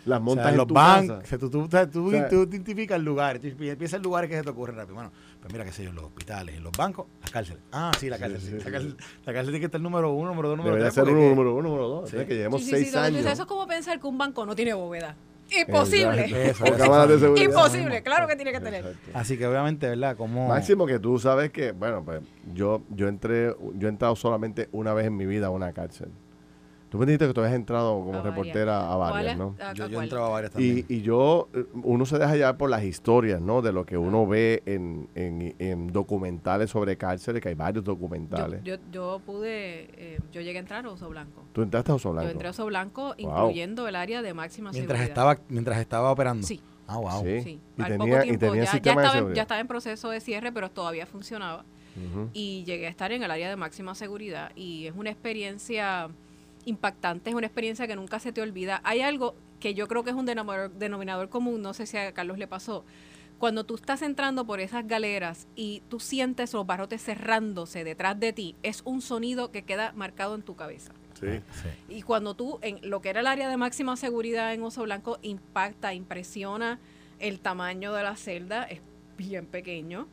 [0.05, 1.23] las montas en los bancos.
[1.39, 4.95] tú, tú, tú, identificas el lugar, empieza el lugar que se te ocurre rápido.
[4.95, 7.61] Bueno, pues mira, qué sé yo, los hospitales, en los bancos, las cárceles.
[7.71, 8.57] Ah, sí, la cárcel.
[8.57, 11.05] la, cárcel la, cárcel tiene que estar número uno, número dos, número Debería tres.
[11.05, 12.11] ser uno, número uno, número dos.
[12.11, 13.25] que llevemos seis años.
[13.25, 15.15] Eso es como pensar que un banco no tiene bóveda.
[15.51, 16.27] Imposible.
[16.27, 18.95] de Imposible, claro que tiene que tener.
[19.13, 20.15] Así que obviamente, ¿verdad?
[20.15, 22.21] Como Máximo que tú sabes que, bueno, pues
[22.53, 26.09] yo yo entré, yo he entrado solamente una vez en mi vida a una cárcel.
[26.89, 29.55] Tú me dijiste que tú habías entrado como reportera a varias, ¿no?
[29.75, 30.85] yo, he entrado a varias también.
[30.89, 33.61] Y, y, yo, eh, uno se deja llevar por las historias, ¿no?
[33.61, 38.63] De lo que uno ve en, en, en documentales sobre cárceles, que hay varios documentales.
[38.63, 41.43] Yo, yo, pude, eh, yo llegué a entrar a Oso Blanco.
[41.53, 42.27] ¿Tú entraste a Oso Blanco?
[42.27, 45.09] Yo entré a Oso Blanco, incluyendo el área de máxima mientras seguridad.
[45.09, 46.45] Estaba, mientras estaba operando.
[46.45, 46.59] Sí.
[46.87, 47.23] Ah, wow.
[47.23, 47.59] Sí.
[47.77, 50.71] Y, tenía, y tenía ya, ya, estaba en, ya estaba en proceso de cierre, pero
[50.71, 51.65] todavía funcionaba.
[52.31, 56.09] Y llegué a estar en el área de máxima seguridad y es una experiencia
[56.69, 58.81] impactante, es una experiencia que nunca se te olvida.
[58.83, 62.37] Hay algo que yo creo que es un denominador, común, no sé si a Carlos
[62.37, 62.85] le pasó.
[63.37, 68.33] Cuando tú estás entrando por esas galeras y tú sientes los barrotes cerrándose detrás de
[68.33, 70.91] ti, es un sonido que queda marcado en tu cabeza.
[71.19, 71.41] Sí.
[71.89, 75.19] Y cuando tú, en lo que era el área de máxima seguridad en Oso Blanco,
[75.21, 76.79] impacta, impresiona
[77.19, 78.81] el tamaño de la celda, es
[79.17, 80.07] bien pequeño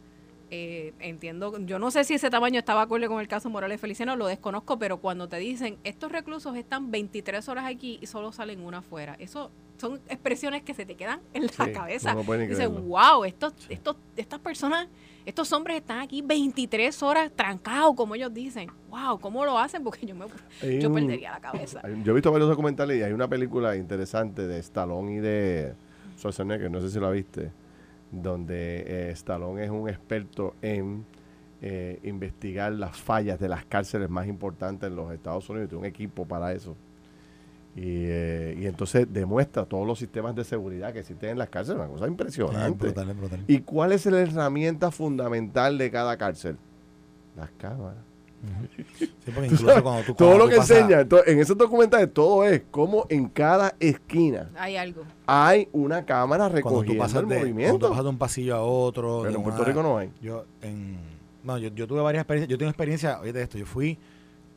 [0.51, 4.15] eh, entiendo, yo no sé si ese tamaño estaba acorde con el caso Morales Feliciano,
[4.17, 8.61] lo desconozco, pero cuando te dicen estos reclusos están 23 horas aquí y solo salen
[8.61, 12.15] una afuera, eso son expresiones que se te quedan en la cabeza.
[12.15, 14.89] Dices, wow, estos, estos, estas personas,
[15.25, 18.71] estos hombres están aquí 23 horas trancados, como ellos dicen.
[18.89, 19.83] Wow, ¿cómo lo hacen?
[19.83, 20.27] Porque yo, me,
[20.81, 21.83] yo perdería la cabeza.
[22.03, 25.75] Yo he visto varios documentales y hay una película interesante de Stallone y de
[26.17, 27.51] Schwarzenegger, no sé si lo viste,
[28.11, 31.05] donde eh, Stallone es un experto en
[31.63, 35.69] eh, investigar las fallas de las cárceles más importantes en los Estados Unidos.
[35.69, 36.77] Tiene un equipo para eso.
[37.75, 41.81] Y, eh, y, entonces demuestra todos los sistemas de seguridad que existen en las cárceles,
[41.81, 42.95] una cosa impresionante.
[43.47, 46.57] ¿Y cuál es la herramienta fundamental de cada cárcel?
[47.37, 48.16] Las cámaras.
[50.17, 55.05] todo lo que enseña en esos documentales todo es como en cada esquina hay algo.
[55.27, 59.43] hay una cámara recogiendo el movimiento cuando pasas de un pasillo a otro pero en
[59.43, 60.11] Puerto Rico no hay.
[60.21, 60.99] yo en
[61.43, 63.99] no yo, yo tuve varias experiencias yo tengo experiencia oye de esto yo fui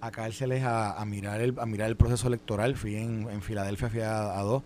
[0.01, 3.89] a cárceles a, a, mirar el a mirar el proceso electoral fui en, en Filadelfia
[3.89, 4.63] fui a, dos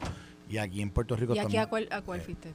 [0.50, 2.54] y aquí en Puerto Rico y aquí a cuál a cuál eh, fuiste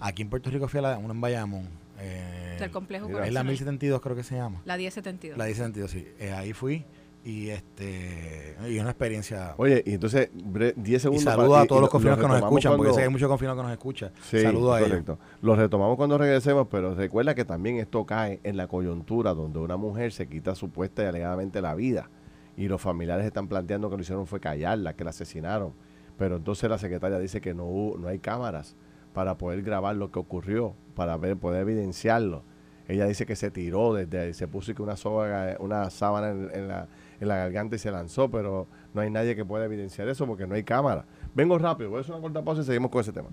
[0.00, 3.44] aquí en Puerto Rico fui a la, una en Bayamón eh, el complejo Es la
[3.44, 4.62] 1072 creo que se llama.
[4.64, 5.38] La 1072.
[5.38, 6.08] La 1072, sí.
[6.18, 6.84] Eh, ahí fui
[7.24, 9.54] y este y una experiencia.
[9.56, 11.22] Oye, y entonces 10 segundos.
[11.22, 13.58] Y saludo a todos los confinados que nos escuchan, porque sé que hay muchos confinados
[13.58, 14.12] que nos escuchan.
[14.22, 15.18] Sí, saludo a correcto.
[15.40, 19.76] Los retomamos cuando regresemos, pero recuerda que también esto cae en la coyuntura donde una
[19.76, 22.10] mujer se quita supuesta y alegadamente la vida
[22.56, 25.72] y los familiares están planteando que lo hicieron fue callarla, que la asesinaron.
[26.18, 28.76] Pero entonces la secretaria dice que no, no hay cámaras
[29.14, 32.42] para poder grabar lo que ocurrió, para ver, poder evidenciarlo.
[32.86, 36.68] Ella dice que se tiró desde ahí, se puso que una, soga, una sábana en,
[36.68, 40.26] la, en la garganta y se lanzó, pero no hay nadie que pueda evidenciar eso
[40.26, 41.06] porque no hay cámara.
[41.32, 43.28] Vengo rápido, voy a hacer una corta pausa y seguimos con ese tema.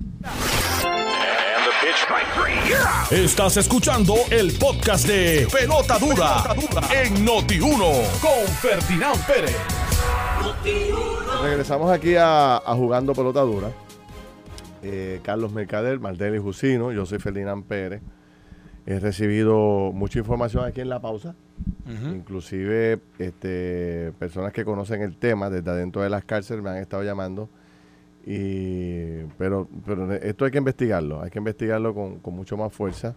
[3.09, 6.43] Estás escuchando el podcast de Pelota Dura,
[7.03, 9.57] en Noti1 con Ferdinand Pérez.
[11.41, 13.69] Regresamos aquí a, a Jugando Pelota Dura.
[14.83, 18.01] Eh, Carlos Mercader, Maldeli Jusino, yo soy Ferdinand Pérez.
[18.85, 21.35] He recibido mucha información aquí en la pausa,
[21.87, 27.03] inclusive este, personas que conocen el tema desde adentro de las cárceles me han estado
[27.03, 27.47] llamando.
[28.25, 33.15] Y, pero, pero esto hay que investigarlo, hay que investigarlo con, mucho más fuerza.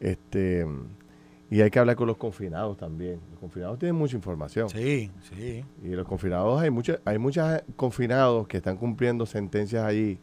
[0.00, 0.66] Este,
[1.48, 3.20] y hay que hablar con los confinados también.
[3.30, 4.68] Los confinados tienen mucha información.
[4.68, 5.64] Sí, sí.
[5.84, 10.18] Y los confinados, hay, muchos hay muchos confinados que están cumpliendo sentencias allí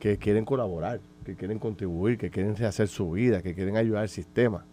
[0.00, 4.08] que quieren colaborar, que quieren contribuir, que quieren rehacer su vida, que quieren ayudar al
[4.08, 4.64] sistema.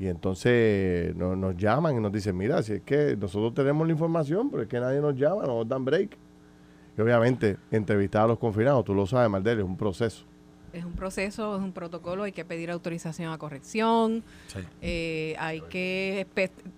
[0.00, 4.50] Y entonces nos, llaman y nos dicen, mira, si es que nosotros tenemos la información,
[4.50, 6.16] pero es que nadie nos llama, no nos dan break.
[6.96, 10.24] Y obviamente, entrevistar a los confinados, tú lo sabes, Maldel, es un proceso.
[10.72, 14.24] Es un proceso, es un protocolo, hay que pedir autorización a corrección,
[14.82, 16.26] eh, hay que,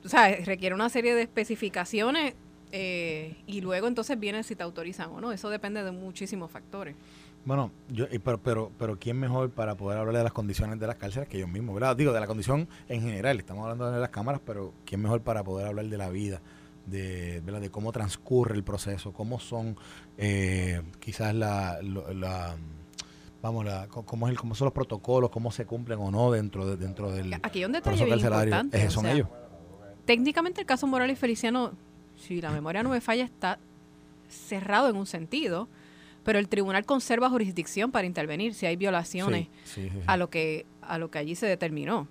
[0.05, 2.35] o sea, requiere una serie de especificaciones
[2.73, 5.33] eh, y luego entonces viene si te autorizan o no.
[5.33, 6.95] Eso depende de muchísimos factores.
[7.47, 10.97] Bueno, yo, pero, pero, pero ¿quién mejor para poder hablar de las condiciones de las
[10.97, 11.75] cárceles que ellos mismos?
[11.77, 11.97] ¿verdad?
[11.97, 15.45] Digo, de la condición en general, estamos hablando de las cámaras, pero ¿quién mejor para
[15.45, 16.43] poder hablar de la vida?
[16.87, 17.61] De, ¿verdad?
[17.61, 19.77] de cómo transcurre el proceso, cómo son
[20.19, 22.57] eh, quizás la, la
[23.43, 26.67] vamos, la, cómo, es el, cómo son los protocolos, cómo se cumplen o no dentro
[26.67, 28.91] de, dentro del Aquí hay un detalle bien importante.
[28.91, 29.29] son ellos.
[30.05, 31.73] Técnicamente el caso Morales Feliciano,
[32.17, 33.61] si la memoria no me falla, está
[34.29, 35.69] cerrado en un sentido,
[36.27, 39.47] pero el tribunal conserva jurisdicción para intervenir si hay violaciones
[40.09, 42.09] a lo que a lo que allí se determinó.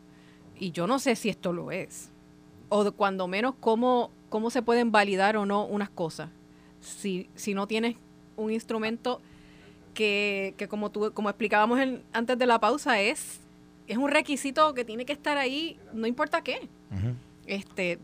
[0.58, 2.12] Y yo no sé si esto lo es.
[2.70, 6.30] O cuando menos cómo, cómo se pueden validar o no unas cosas.
[6.80, 7.98] Si, si no tienes
[8.38, 9.22] un instrumento
[9.94, 11.78] que, que como tú, como explicábamos
[12.14, 13.42] antes de la pausa, es,
[13.86, 16.70] es un requisito que tiene que estar ahí, no importa qué.
[17.48, 18.00] Este,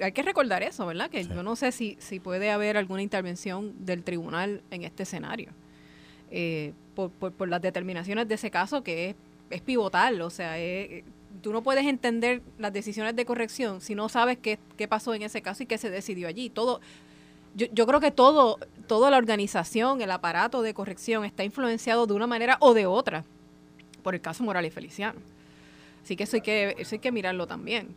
[0.00, 1.10] hay que recordar eso, ¿verdad?
[1.10, 5.50] Que yo no sé si, si puede haber alguna intervención del tribunal en este escenario.
[6.30, 9.16] Eh, por, por, las determinaciones de ese caso que es,
[9.50, 10.56] es pivotal, o sea,
[11.42, 15.22] tú no puedes entender las decisiones de corrección si no sabes qué, qué pasó en
[15.22, 16.50] ese caso y qué se decidió allí.
[16.50, 16.80] Todo,
[17.54, 22.14] yo, yo creo que todo, toda la organización, el aparato de corrección está influenciado de
[22.14, 23.24] una manera o de otra
[24.02, 25.20] por el caso Morales Feliciano.
[26.02, 27.94] Así que eso hay que, eso hay que mirarlo también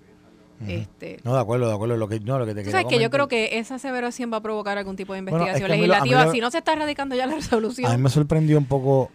[0.66, 1.98] este, no, de acuerdo, de acuerdo.
[1.98, 4.42] Lo que, no, lo que te sabes que yo creo que esa aseveración va a
[4.42, 7.92] provocar algún tipo de investigación legislativa si no se está radicando ya la resolución.
[7.92, 9.12] A mí me sorprendió un poco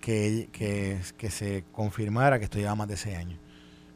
[0.00, 3.38] que, que, que se confirmara que esto lleva más de seis años.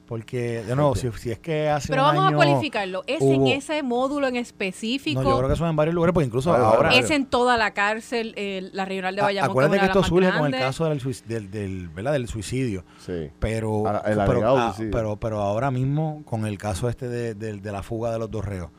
[0.09, 3.05] Porque, de nuevo, si, si, es que hace Pero vamos a cualificarlo.
[3.07, 5.23] ¿Es en ese módulo en específico?
[5.23, 6.95] No, yo creo que son en varios lugares, porque incluso ahora...
[6.95, 8.35] ¿Es en toda la cárcel,
[8.73, 9.51] la regional de Bayamón?
[9.51, 12.13] Acuérdate que, esto surge con el caso del, del, del, ¿verdad?
[12.13, 12.87] del suicidio.
[13.05, 13.31] Sí.
[13.39, 17.83] Pero, el pero, ah, pero, pero, ahora mismo, con el caso este de, de, la
[17.83, 18.71] fuga de los dos reos,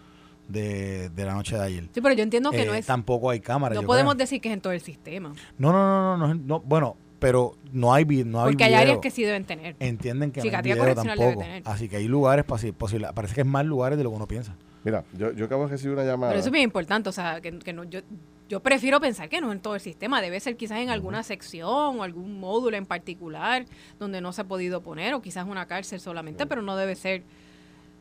[0.47, 1.83] de, la noche de ayer.
[1.93, 2.87] Sí, pero yo entiendo que no eh, es.
[2.87, 3.79] Tampoco hay cámaras.
[3.79, 5.31] No podemos decir que es en todo el sistema.
[5.59, 9.11] No, no, no, no, no, bueno, pero no hay, no hay Porque hay áreas que
[9.11, 9.75] sí deben tener.
[9.79, 11.43] Entienden que no hay video tampoco.
[11.65, 13.07] Así que hay lugares posible.
[13.13, 14.55] Parece que es más lugares de lo que uno piensa.
[14.83, 16.31] Mira, yo, yo acabo de recibir una llamada.
[16.31, 17.99] Pero eso es bien importante, o sea, que, que no, yo,
[18.47, 21.99] yo prefiero pensar que no en todo el sistema, debe ser quizás en alguna sección
[21.99, 23.65] o algún módulo en particular
[23.99, 27.23] donde no se ha podido poner, o quizás una cárcel solamente, pero no debe ser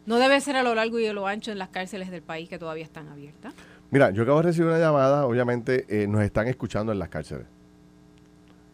[0.07, 2.49] no debe ser a lo largo y a lo ancho en las cárceles del país
[2.49, 3.53] que todavía están abiertas.
[3.91, 7.47] Mira, yo acabo de recibir una llamada, obviamente eh, nos están escuchando en las cárceles.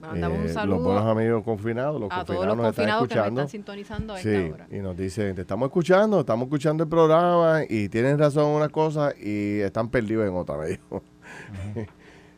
[0.06, 3.14] Mandamos un saludo eh, los buenos amigos confinados, los a confinados todos los confinados que
[3.16, 4.66] nos están sintonizando a sí, esta hora.
[4.70, 8.68] y nos dicen, te estamos escuchando, estamos escuchando el programa y tienen razón en una
[8.68, 11.02] cosa y están perdidos en otra, me dijo.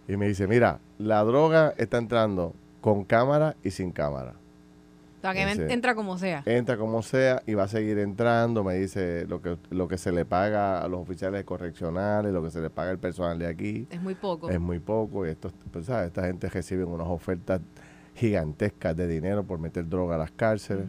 [0.08, 4.34] y me dice, mira, la droga está entrando con cámara y sin cámara
[5.32, 6.42] que entra como sea.
[6.46, 8.64] Entra como sea y va a seguir entrando.
[8.64, 12.50] Me dice lo que, lo que se le paga a los oficiales correccionales, lo que
[12.50, 13.86] se le paga al personal de aquí.
[13.90, 14.50] Es muy poco.
[14.50, 15.26] Es muy poco.
[15.26, 17.60] Y esto, pues, esta gente recibe unas ofertas
[18.14, 20.86] gigantescas de dinero por meter droga a las cárceles.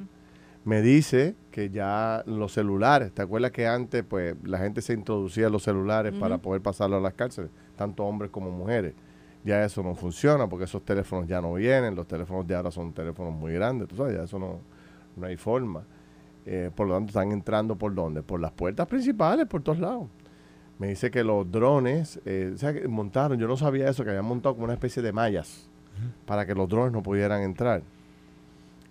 [0.63, 5.50] Me dice que ya los celulares, ¿te acuerdas que antes pues la gente se introducía
[5.50, 8.93] los celulares para poder pasarlo a las cárceles, tanto hombres como mujeres?
[9.47, 12.91] Ya eso no funciona porque esos teléfonos ya no vienen, los teléfonos de ahora son
[12.91, 14.60] teléfonos muy grandes, tú sabes, ya eso no,
[15.15, 15.86] no hay forma.
[16.45, 18.23] Eh, por lo tanto, están entrando por dónde?
[18.23, 20.10] Por las puertas principales, por todos lados.
[20.79, 24.10] Me dice que los drones, eh, o sea, que montaron, yo no sabía eso, que
[24.10, 25.69] habían montado como una especie de mallas
[26.25, 27.81] para que los drones no pudieran entrar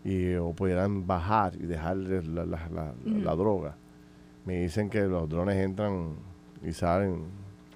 [0.04, 3.76] y o pudieran bajar y dejarles la, la droga.
[4.46, 6.14] Me dicen que los drones entran
[6.62, 7.24] y salen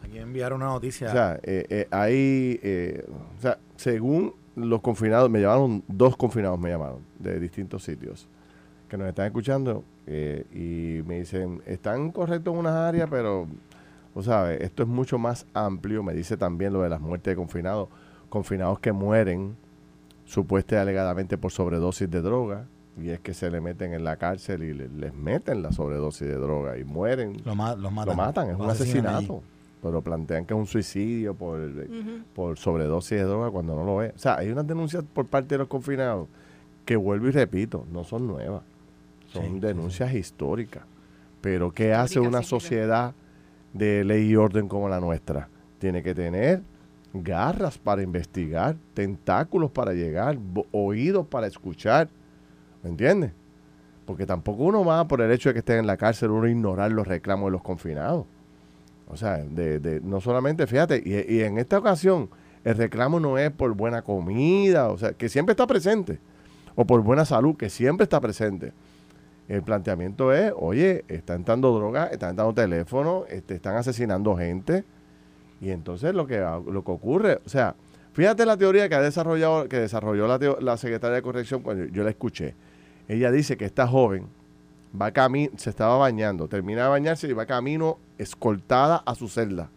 [0.02, 1.08] Aquí enviaron una noticia.
[1.08, 3.04] O sea, eh, eh, ahí, eh,
[3.38, 8.26] o sea, según los confinados, me llamaron, dos confinados me llamaron, de distintos sitios,
[8.88, 13.46] que nos están escuchando y me dicen, están correctos en unas áreas, pero,
[14.12, 16.02] o sabes, esto es mucho más amplio.
[16.02, 17.88] Me dice también lo de las muertes de confinados,
[18.28, 19.56] confinados que mueren
[20.24, 22.66] supuestamente alegadamente por sobredosis de droga,
[23.00, 26.34] y es que se le meten en la cárcel y les meten la sobredosis de
[26.34, 27.40] droga y mueren.
[27.44, 27.82] Lo, matan.
[27.82, 29.42] Lo matan, es un asesinato
[29.82, 31.58] pero plantean que es un suicidio por,
[32.34, 34.14] por sobredosis de droga cuando no lo es.
[34.14, 36.28] O sea, hay unas denuncias por parte de los confinados
[36.84, 38.62] que vuelvo y repito, no son nuevas,
[39.32, 40.82] son denuncias históricas.
[41.40, 43.14] Pero ¿qué hace una sociedad
[43.72, 45.48] de ley y orden como la nuestra?
[45.78, 46.62] Tiene que tener
[47.14, 50.38] garras para investigar, tentáculos para llegar,
[50.72, 52.08] oídos para escuchar.
[52.82, 53.32] ¿Me entiendes?
[54.04, 56.90] Porque tampoco uno va por el hecho de que estén en la cárcel, uno ignorar
[56.90, 58.26] los reclamos de los confinados.
[59.10, 62.30] O sea, de, de, no solamente, fíjate, y, y, en esta ocasión
[62.64, 66.18] el reclamo no es por buena comida, o sea, que siempre está presente,
[66.74, 68.72] o por buena salud, que siempre está presente.
[69.48, 74.84] El planteamiento es, oye, está entrando droga, están entrando teléfono, este, están asesinando gente,
[75.60, 77.74] y entonces lo que, lo que ocurre, o sea,
[78.12, 82.04] fíjate la teoría que ha desarrollado, que desarrolló la, la secretaria de corrección cuando yo
[82.04, 82.54] la escuché.
[83.08, 84.28] Ella dice que esta joven,
[84.98, 89.70] va camino, se estaba bañando, termina de bañarse y va camino escoltada a su celda.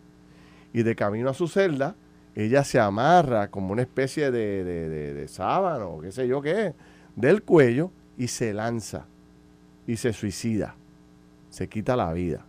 [0.74, 1.96] Y de camino a su celda,
[2.36, 6.74] ella se amarra como una especie de, de, de, sábano, o qué sé yo qué,
[7.16, 9.06] del cuello y se lanza
[9.86, 10.76] y se suicida,
[11.50, 12.46] se quita la vida.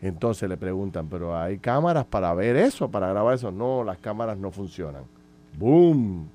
[0.00, 3.52] Entonces le preguntan, pero ¿hay cámaras para ver eso, para grabar eso?
[3.52, 5.04] No, las cámaras no funcionan.
[5.56, 6.28] ¡Boom!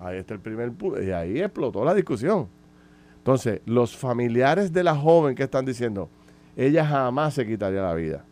[0.00, 2.48] Ahí está el primer y ahí explotó la discusión.
[3.22, 6.08] Entonces, los familiares de la joven que están diciendo,
[6.56, 8.24] ella jamás se quitaría la vida.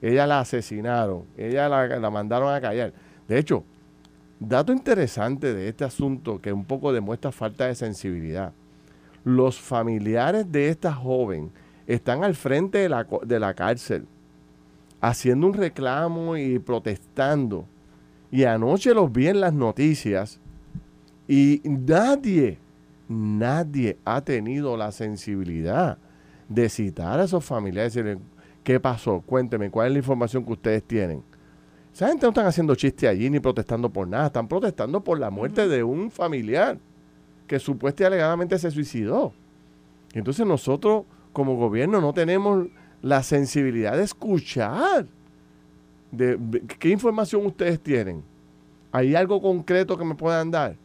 [0.00, 2.92] Ella la asesinaron, ella la, mandaron a callar.
[3.26, 3.64] De hecho,
[4.38, 8.52] dato interesante de este asunto que un poco demuestra falta de sensibilidad.
[9.24, 11.50] Los familiares de esta joven
[11.88, 14.06] están al frente de la, de la cárcel
[15.00, 17.66] haciendo un reclamo y protestando.
[18.30, 20.38] Y anoche los vi en las noticias
[21.26, 22.58] y nadie
[23.10, 25.98] nadie ha tenido la sensibilidad
[26.48, 28.24] de citar a esos familiares y decirle,
[28.62, 29.20] ¿qué pasó?
[29.20, 31.22] Cuénteme, ¿cuál es la información que ustedes tienen?
[31.92, 35.28] Esa gente no están haciendo chiste allí ni protestando por nada, están protestando por la
[35.28, 36.78] muerte de un familiar
[37.48, 39.32] que supuestamente alegadamente se suicidó.
[40.14, 42.68] Entonces nosotros como gobierno no tenemos
[43.02, 45.06] la sensibilidad de escuchar
[46.12, 46.38] de,
[46.78, 48.22] qué información ustedes tienen.
[48.92, 50.76] ¿Hay algo concreto que me puedan dar?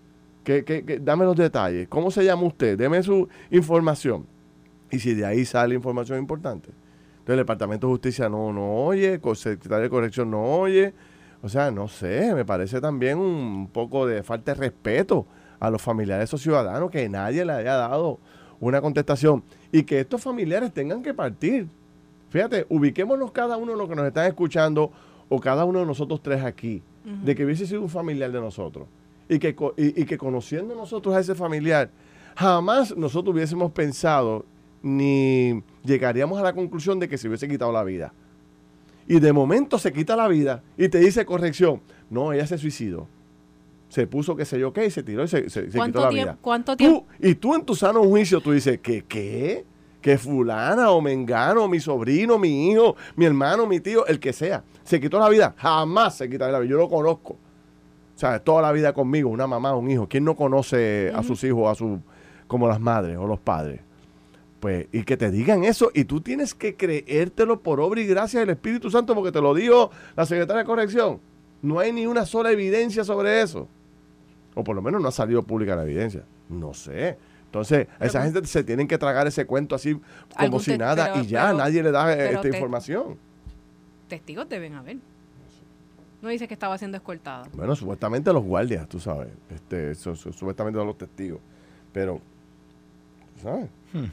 [0.45, 1.87] Que, dame los detalles.
[1.89, 2.77] ¿Cómo se llama usted?
[2.77, 4.25] Deme su información.
[4.91, 6.69] Y si de ahí sale información importante.
[6.69, 10.93] Entonces el Departamento de Justicia no, no oye, el Secretario de Corrección no oye.
[11.41, 15.25] O sea, no sé, me parece también un poco de falta de respeto
[15.59, 18.19] a los familiares de esos ciudadanos que nadie le haya dado
[18.59, 21.67] una contestación y que estos familiares tengan que partir.
[22.29, 24.91] Fíjate, ubiquémonos cada uno de los que nos están escuchando
[25.29, 28.87] o cada uno de nosotros tres aquí, de que hubiese sido un familiar de nosotros
[29.27, 31.89] y que, y, que conociendo nosotros a ese familiar,
[32.35, 34.45] jamás nosotros hubiésemos pensado
[34.81, 38.13] ni llegaríamos a la conclusión de que se hubiese quitado la vida.
[39.07, 43.07] Y de momento se quita la vida y te dice corrección, no, ella se suicidó.
[43.89, 46.37] Se puso, qué sé yo, qué, y se tiró y se, quitó la vida.
[46.41, 47.05] ¿Cuánto tiempo?
[47.19, 49.63] y tú en tu sano juicio, tú dices, ¿qué, qué?
[50.01, 54.63] Que fulana o mengano, mi sobrino, mi hijo, mi hermano, mi tío, el que sea,
[54.83, 55.55] se quitó la vida.
[55.57, 56.71] Jamás se quita la vida.
[56.71, 57.37] Yo lo conozco.
[58.15, 60.07] O sea, toda la vida conmigo, una mamá, un hijo.
[60.07, 61.99] ¿Quién no conoce a sus hijos, a su,
[62.47, 63.81] como las madres o los padres?
[64.61, 68.39] Pues, y que te digan eso, y tú tienes que creértelo por obra y gracia
[68.39, 71.19] del Espíritu Santo, porque te lo dijo la secretaria de corrección.
[71.61, 73.67] No hay ni una sola evidencia sobre eso.
[74.53, 76.23] O por lo menos no ha salido pública la evidencia.
[76.47, 77.17] No sé.
[77.47, 79.99] Entonces, esa gente se tienen que tragar ese cuento así
[80.37, 83.17] como si nada y ya, nadie le da esta información.
[84.07, 84.97] Testigos deben haber.
[86.25, 87.47] No dice que estaba siendo escoltada.
[87.53, 89.29] Bueno, supuestamente los guardias, tú sabes.
[89.47, 91.39] Este, supuestamente los testigos.
[91.93, 92.19] Pero,
[93.43, 93.69] ¿sabes?
[93.93, 94.05] Hmm.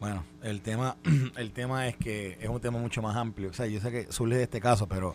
[0.00, 0.96] Bueno, el tema,
[1.36, 3.50] el tema es que es un tema mucho más amplio.
[3.50, 5.14] O sea, yo sé que surge de este caso, pero,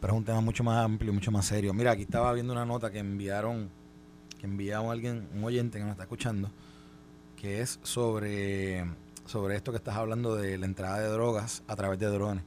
[0.00, 1.74] pero es un tema mucho más amplio, mucho más serio.
[1.74, 3.68] Mira, aquí estaba viendo una nota que enviaron,
[4.38, 6.52] que enviaron a alguien, un oyente que nos está escuchando,
[7.34, 8.84] que es sobre,
[9.26, 12.44] sobre esto que estás hablando de la entrada de drogas a través de drones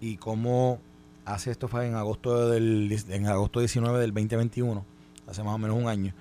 [0.00, 0.80] y cómo
[1.32, 4.84] hace esto fue en agosto del en agosto 19 del 2021
[5.26, 6.14] hace más o menos un año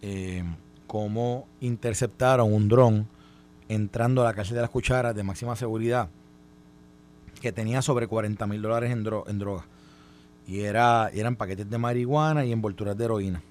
[0.00, 0.44] eh,
[0.86, 3.06] cómo interceptaron un dron
[3.68, 6.08] entrando a la cárcel de las cucharas de máxima seguridad
[7.40, 9.64] que tenía sobre 40 mil dólares en, en drogas
[10.46, 13.42] y era eran paquetes de marihuana y envolturas de heroína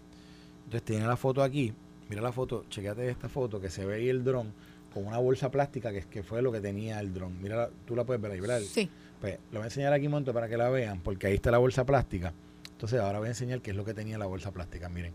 [0.66, 1.74] entonces tiene la foto aquí
[2.12, 4.52] Mira la foto, chequeate esta foto que se ve ahí el dron
[4.94, 7.42] con una bolsa plástica que, que fue lo que tenía el dron.
[7.42, 8.60] Mira, tú la puedes ver ahí, ¿verdad?
[8.60, 8.90] Sí.
[9.22, 11.60] Pues lo voy a enseñar aquí, Monto, para que la vean, porque ahí está la
[11.60, 12.34] bolsa plástica.
[12.72, 14.90] Entonces ahora voy a enseñar qué es lo que tenía la bolsa plástica.
[14.90, 15.14] Miren,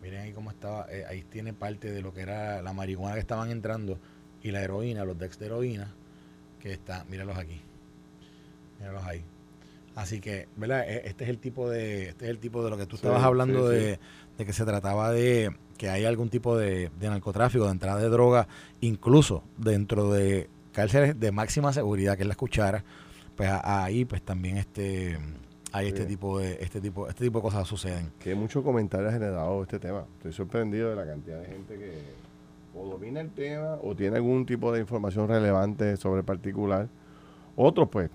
[0.00, 3.20] miren ahí cómo estaba, eh, ahí tiene parte de lo que era la marihuana que
[3.20, 3.98] estaban entrando
[4.42, 5.92] y la heroína, los decks de heroína,
[6.60, 7.60] que está, míralos aquí.
[8.78, 9.24] Míralos ahí.
[9.96, 10.88] Así que, ¿verdad?
[10.88, 13.22] E, este es el tipo de, este es el tipo de lo que tú estabas
[13.22, 13.98] hablando de,
[14.38, 18.46] de que se trataba de que hay algún tipo de, narcotráfico, de entrada de droga,
[18.82, 22.84] incluso dentro de cárceles de máxima seguridad, que es la cuchara,
[23.40, 25.18] pues ahí pues también este
[25.72, 28.12] hay este tipo de este tipo este tipo de cosas suceden.
[28.18, 30.04] Que muchos comentarios ha generado este tema.
[30.18, 32.02] Estoy sorprendido de la cantidad de gente que
[32.74, 36.88] o domina el tema o tiene algún tipo de información relevante sobre el particular.
[37.56, 38.10] Otros pues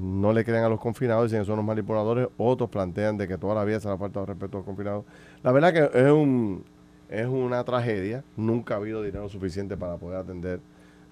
[0.00, 2.26] no le creen a los confinados, dicen que son los manipuladores.
[2.36, 5.04] Otros plantean de que toda la vida se le ha faltado respeto a los confinados.
[5.44, 6.64] La verdad que es un
[7.08, 8.24] es una tragedia.
[8.36, 10.58] Nunca ha habido dinero suficiente para poder atender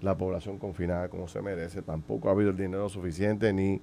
[0.05, 1.83] la población confinada como se merece.
[1.83, 3.81] Tampoco ha habido el dinero suficiente ni,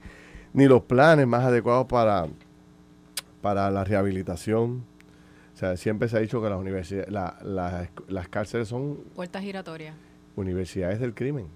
[0.54, 2.28] ni los planes más adecuados para,
[3.42, 4.84] para la rehabilitación.
[5.54, 8.98] O sea, siempre se ha dicho que las universidades, las cárceles son...
[9.16, 9.96] Puertas giratorias.
[10.36, 11.48] Universidades del crimen.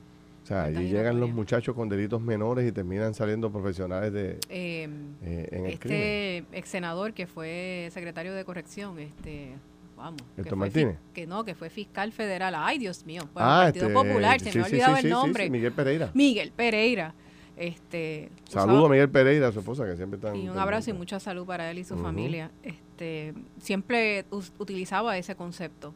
[0.45, 4.87] O sea, allí llegan los muchachos con delitos menores y terminan saliendo profesionales de eh,
[5.23, 9.55] eh, en el este ex senador que fue secretario de corrección, este
[9.95, 10.21] vamos.
[10.55, 10.97] Martínez?
[11.13, 12.53] Que no, que fue fiscal federal.
[12.55, 13.23] Ay, Dios mío.
[13.35, 15.49] ah, Partido este, Popular, se me ha olvidado el nombre.
[15.49, 16.11] Miguel Pereira.
[16.13, 17.13] Miguel Pereira.
[17.57, 20.35] Este, Saludo a Miguel Pereira, a su esposa, que siempre está.
[20.35, 22.51] Y un abrazo y mucha salud para él y su familia.
[22.63, 24.25] Este, siempre
[24.57, 25.93] utilizaba ese concepto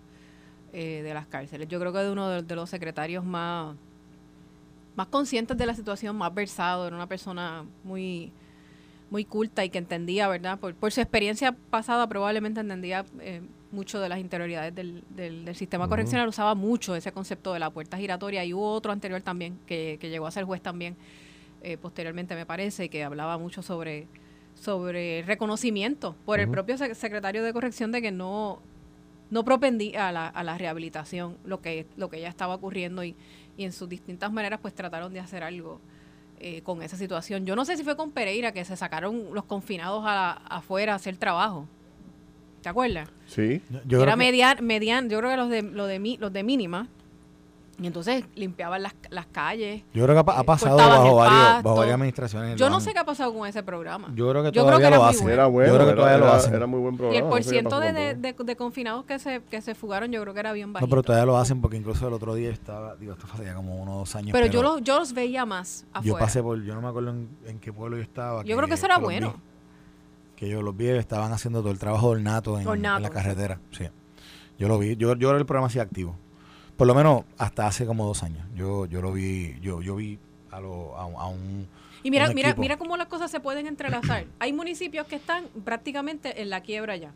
[0.72, 1.68] eh, de las cárceles.
[1.68, 3.76] Yo creo que de uno de, los secretarios más,
[4.95, 8.32] más conscientes de la situación, más versado, era una persona muy
[9.10, 10.60] muy culta y que entendía, ¿verdad?
[10.60, 13.41] Por, por su experiencia pasada probablemente entendía eh,
[13.72, 17.98] mucho de las interioridades del, del, sistema correccional, usaba mucho ese concepto de la puerta
[17.98, 20.96] giratoria y hubo otro anterior también que, que llegó a ser juez también
[21.62, 24.08] eh, posteriormente me parece que hablaba mucho sobre
[24.56, 28.60] sobre reconocimiento por el propio secretario de corrección de que no
[29.30, 33.16] no propendía a la, a la rehabilitación lo que lo que ya estaba ocurriendo y,
[33.58, 35.80] y en sus distintas maneras pues trataron de hacer algo
[36.42, 37.46] eh, con esa situación.
[37.46, 40.96] Yo no sé si fue con Pereira que se sacaron los confinados a afuera a
[40.96, 41.68] hacer trabajo.
[42.62, 43.10] ¿Te acuerdas?
[43.28, 43.62] Sí.
[43.86, 46.88] Yo Era median, median, yo creo que los de, los de, los de mínima.
[47.82, 49.84] Y entonces limpiaban las, las calles.
[49.93, 52.60] Yo creo que ha, eh, pasado bajo, varios, bajo, varias administraciones.
[52.60, 54.12] Yo no sé qué ha pasado con ese programa.
[54.16, 55.30] Yo creo que todavía lo hacen.
[55.30, 56.53] Era bueno, yo creo que todavía lo hacen.
[56.53, 57.16] Era muy buen programa.
[57.16, 60.41] Y el porciento de, de, de, confinados que se, que se fugaron, yo creo que
[60.41, 60.88] era bien bajito.
[60.88, 63.53] No, pero todavía lo hacen porque incluso el otro día estaba, digo, esto fue ya
[63.55, 64.32] como unos dos años.
[64.34, 66.05] Pero, yo, los, yo los veía más afuera.
[66.05, 68.43] Yo pasé por, yo no me acuerdo en, en qué pueblo yo estaba.
[68.43, 69.36] Yo creo que eso era bueno
[70.40, 73.60] que yo los vi estaban haciendo todo el trabajo ornato en, en la carretera.
[73.72, 73.90] Sí.
[74.58, 76.16] Yo lo vi, yo, yo era el programa así activo.
[76.78, 78.48] Por lo menos hasta hace como dos años.
[78.56, 80.18] Yo, yo lo vi, yo, yo vi
[80.50, 81.68] a a, lo, a, un
[82.04, 84.26] y mira, mira, mira cómo las cosas se pueden entrelazar.
[84.40, 87.12] Hay municipios que están prácticamente en la quiebra ya.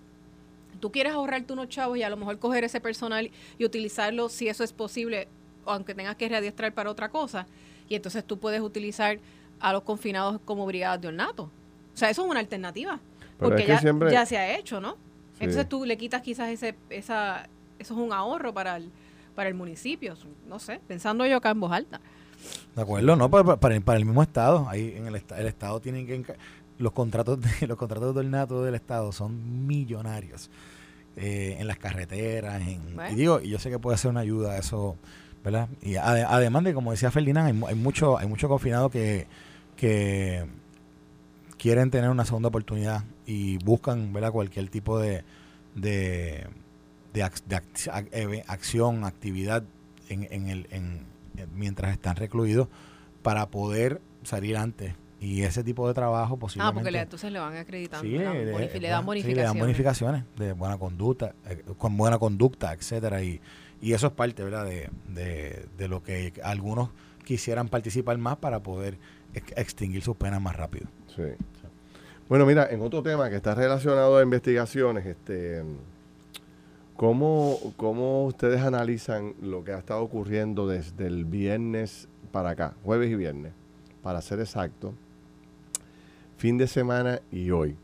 [0.82, 4.49] Tú quieres ahorrarte unos chavos y a lo mejor coger ese personal y utilizarlo si
[4.49, 5.30] eso es posible,
[5.65, 7.47] aunque tengas que readiestrar para otra cosa.
[7.88, 9.19] Y entonces tú puedes uticilizar
[9.61, 11.49] a los confinados como brigadas de ornato.
[11.93, 12.99] O sea, eso es una alternativa.
[13.43, 13.81] Porque ya,
[14.11, 14.97] ya, se ha hecho, ¿no?
[15.39, 18.91] Entonces tú le quitas quizás ese, esa, eso es un ahorro para el,
[19.35, 20.15] para el municipio.
[20.47, 21.99] No sé, pensando yo acá en voz alta.
[22.75, 24.67] De acuerdo, no, para, para, el mismo Estado.
[24.69, 26.35] Ahí en el, el Estado tienen que.
[26.79, 30.49] Los contratos de los contratos de ornato del Estado son millonarios.
[31.15, 32.61] Eh, en las carreteras.
[32.61, 32.81] En,
[33.11, 34.97] y digo, y yo sé que puede ser una ayuda a eso,
[35.43, 35.69] ¿verdad?
[35.81, 39.27] Y además de, como decía Ferdinand, hay, hay mucho hay mucho confinado que,
[39.77, 40.47] que
[41.57, 44.32] quieren tener una segunda oportunidad y buscan, ¿verdad?
[44.32, 45.24] Cualquier tipo de,
[45.76, 46.47] de,
[47.13, 49.63] de, de acción, actividad
[50.09, 51.05] en, en el, en,
[51.55, 52.67] mientras están recluidos
[53.21, 54.93] para poder salir antes.
[55.19, 56.80] Y ese tipo de trabajo posiblemente...
[56.80, 59.24] Ah, porque entonces le van acreditando, sí, le, dan bonificaciones.
[59.24, 63.39] Sí, le dan bonificaciones de buena conducta, eh, con buena conducta, etcétera Y,
[63.82, 66.89] y eso es parte, ¿verdad?, de, de, de lo que algunos
[67.24, 68.97] quisieran participar más para poder
[69.55, 70.88] extinguir sus penas más rápido.
[71.15, 71.24] Sí.
[72.30, 75.61] Bueno, mira, en otro tema que está relacionado a investigaciones, este
[76.95, 83.11] ¿Cómo, ¿Cómo ustedes analizan lo que ha estado ocurriendo desde el viernes para acá, jueves
[83.11, 83.51] y viernes,
[84.03, 84.93] para ser exacto,
[86.38, 87.76] fin de semana y hoy?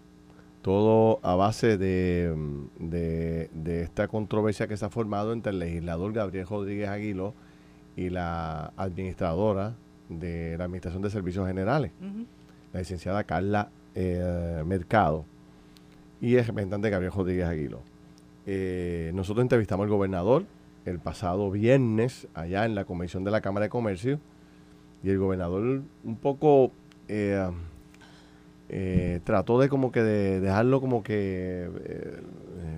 [0.62, 2.36] Todo a base de,
[2.78, 7.34] de, esta controversia que se ha formado entre el legislador Gabriel Rodríguez Aguilo
[7.96, 9.74] y la administradora
[10.08, 11.92] de la Administración de Servicios Generales,
[12.74, 15.26] la licenciada Carla eh, Mercado,
[16.22, 17.82] y el representante Gabriel Rodríguez Aguilo.
[18.46, 20.46] Eh, nosotros entrevistamos al gobernador
[20.86, 24.20] el pasado viernes allá en la convención de la Cámara de Comercio
[25.04, 26.72] y el gobernador un poco
[27.08, 27.48] eh,
[28.70, 31.70] eh, trató de como que de dejarlo como que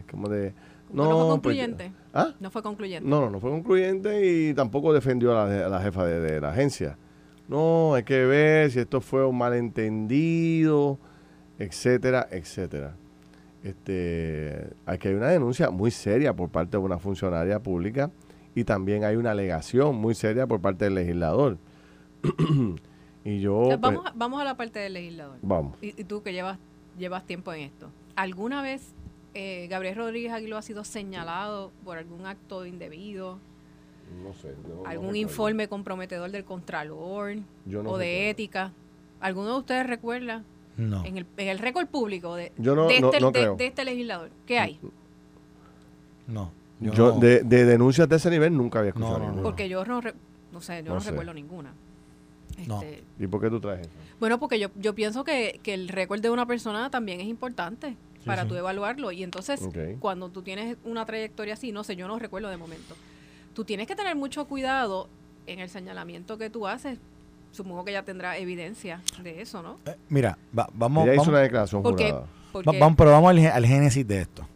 [0.09, 0.53] como de
[0.93, 1.91] no, no fue pues, concluyente.
[2.13, 2.33] ¿ah?
[2.39, 3.09] No fue concluyente.
[3.09, 6.97] No, no, no fue concluyente y tampoco defendió a la, jefa de, la agencia.
[7.51, 10.97] No, hay que ver si esto fue un malentendido,
[11.59, 12.95] etcétera, etcétera
[13.63, 18.11] este, aquí hay una denuncia muy seria por parte de una funcionaria pública
[18.55, 21.57] y también hay una alegación muy seria por parte del legislador.
[23.23, 23.63] y yo...
[23.65, 25.37] Pues, vamos, a, vamos a la parte del legislador.
[25.41, 25.77] Vamos.
[25.81, 26.57] Y, tú que llevas,
[26.97, 27.89] llevas tiempo en esto.
[28.15, 28.93] ¿Alguna vez
[29.33, 33.39] eh, Gabriel Rodríguez Aguilo ha sido señalado por algún acto indebido?
[34.23, 34.53] No sé.
[34.85, 37.37] ¿Algún informe comprometedor del Contralor
[37.85, 38.71] o de ética?
[39.19, 40.43] ¿Alguno de ustedes recuerda?
[40.77, 41.05] No.
[41.05, 42.61] En el, en el récord público de, este,
[43.57, 44.31] de, este, legislador.
[44.45, 44.79] ¿Qué hay?
[46.27, 46.51] No.
[46.79, 49.19] Yo, de, denuncias de ese nivel nunca había escuchado.
[49.19, 50.01] No, Porque yo no,
[50.51, 51.73] no sé, yo no, recuerdo ninguna.
[52.57, 53.89] Este, ¿Y por qué tú traes eso?
[54.19, 57.95] Bueno, porque yo, yo pienso que, que el récord de una persona también es importante
[58.25, 59.11] para tú evaluarlo.
[59.11, 59.61] Y entonces,
[59.99, 62.95] cuando tú tienes una trayectoria así, no sé, yo no recuerdo de momento,
[63.53, 65.09] tú tienes que tener mucho cuidado
[65.47, 66.99] en el señalamiento que tú haces
[67.51, 69.77] supongo que ya tendrá evidencia de eso, ¿no?
[69.85, 71.05] Eh, mira, vamos.
[71.05, 74.47] Ya hizo una declaración vamos, pero vamos al, génesis de esto,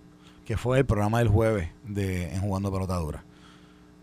[0.46, 3.24] que fue el programa del jueves de En Jugando Pelotadura.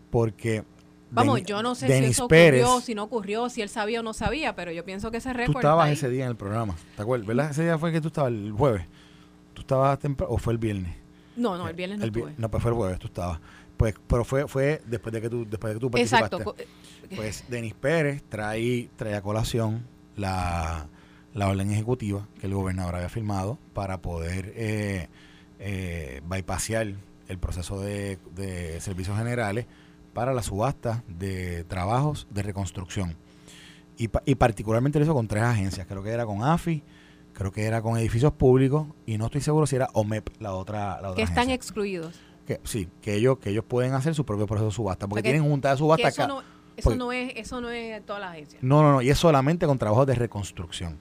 [0.09, 0.63] Porque.
[1.11, 4.13] Vamos, yo no sé si eso ocurrió, si no ocurrió, si él sabía o no
[4.13, 5.53] sabía, pero yo pienso que ese récord.
[5.53, 7.27] Tú estabas ese día en el programa, ¿te acuerdas?
[7.27, 7.51] ¿Verdad?
[7.51, 8.87] Ese día fue que tú estabas el jueves.
[9.53, 10.95] ¿Tú estabas temprano o fue el viernes?
[11.35, 12.33] No, no, el viernes no estuve.
[12.37, 13.39] No, pues fue el jueves, tú estabas.
[13.83, 16.37] Pues, pero fue, fue después de que tú, después de que tú participaste.
[16.37, 16.55] Exacto.
[17.17, 20.87] Pues Denis Pérez trae, trae a colación la,
[21.35, 25.09] orden ejecutiva que el gobernador había firmado para poder eh,
[25.59, 26.93] eh, bypassear
[27.27, 28.17] el proceso de,
[28.79, 29.65] servicios generales
[30.13, 33.17] para la subasta de trabajos de reconstrucción.
[33.97, 36.83] Y, y, particularmente lo hizo con tres agencias, creo que era con AFI,
[37.33, 41.01] creo que era con edificios públicos y no estoy seguro si era OMEP la otra,
[41.01, 42.17] la otra Que están excluidos.
[42.45, 45.43] Que, sí, que ellos, que ellos pueden hacer su propio proceso de subasta, porque tienen
[45.43, 46.27] junta de subasta acá.
[46.75, 48.59] Eso pues no es, eso no es toda la agencia.
[48.61, 50.97] No, no, no, y es solamente con trabajos de reconstrucción.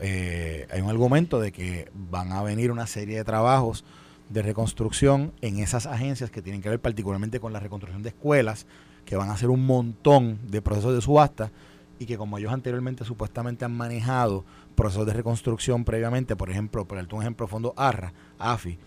[0.00, 3.84] Eh, hay un argumento de que van a venir una serie de trabajos
[4.30, 8.66] de reconstrucción en esas agencias que tienen que ver particularmente con la reconstrucción de escuelas,
[9.04, 11.50] que van a hacer un montón de procesos de subasta
[11.98, 16.98] y que como ellos anteriormente supuestamente han manejado procesos de reconstrucción previamente, por ejemplo, por
[16.98, 18.78] un ejemplo, Fondo ARRA, AFI,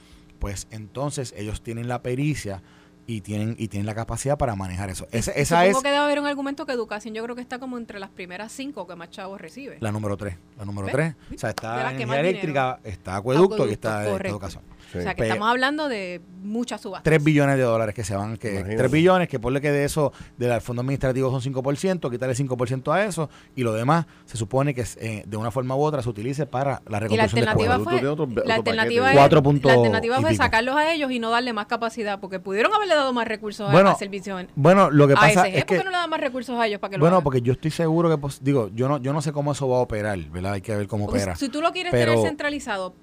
[0.46, 2.62] pues entonces ellos tienen la pericia
[3.08, 5.08] y tienen y tienen la capacidad para manejar eso.
[5.12, 5.76] Esa, esa es.
[5.78, 8.52] que debe haber un argumento que educación yo creo que está como entre las primeras
[8.52, 9.78] cinco que más chavos recibe.
[9.80, 10.38] La número tres.
[10.56, 11.16] La número tres.
[11.34, 14.62] O sea, está energía eléctrica, está acueducto, y está educación.
[15.00, 17.04] O sea, que estamos hablando de muchas subastas.
[17.04, 20.14] 3 billones de dólares que se van, que 3 billones, que ponle que de eso,
[20.38, 24.86] del fondo administrativo son 5%, quitarle 5% a eso, y lo demás se supone que
[24.98, 28.02] eh, de una forma u otra se utilice para la reconstrucción y la alternativa fue,
[28.46, 32.40] la alternativa, es, la alternativa fue sacarlos a ellos y no darle más capacidad, porque
[32.40, 34.38] pudieron haberle dado más recursos bueno, a servicio.
[34.56, 35.76] Bueno, lo que pasa es que...
[35.76, 37.72] ¿Por qué no le dan más recursos a ellos para que Bueno, porque yo estoy
[37.72, 40.54] seguro que, pues, digo, yo no, yo no sé cómo eso va a operar, ¿verdad?
[40.54, 41.36] Hay que ver cómo opera.
[41.36, 42.96] Si tú lo quieres tener centralizado,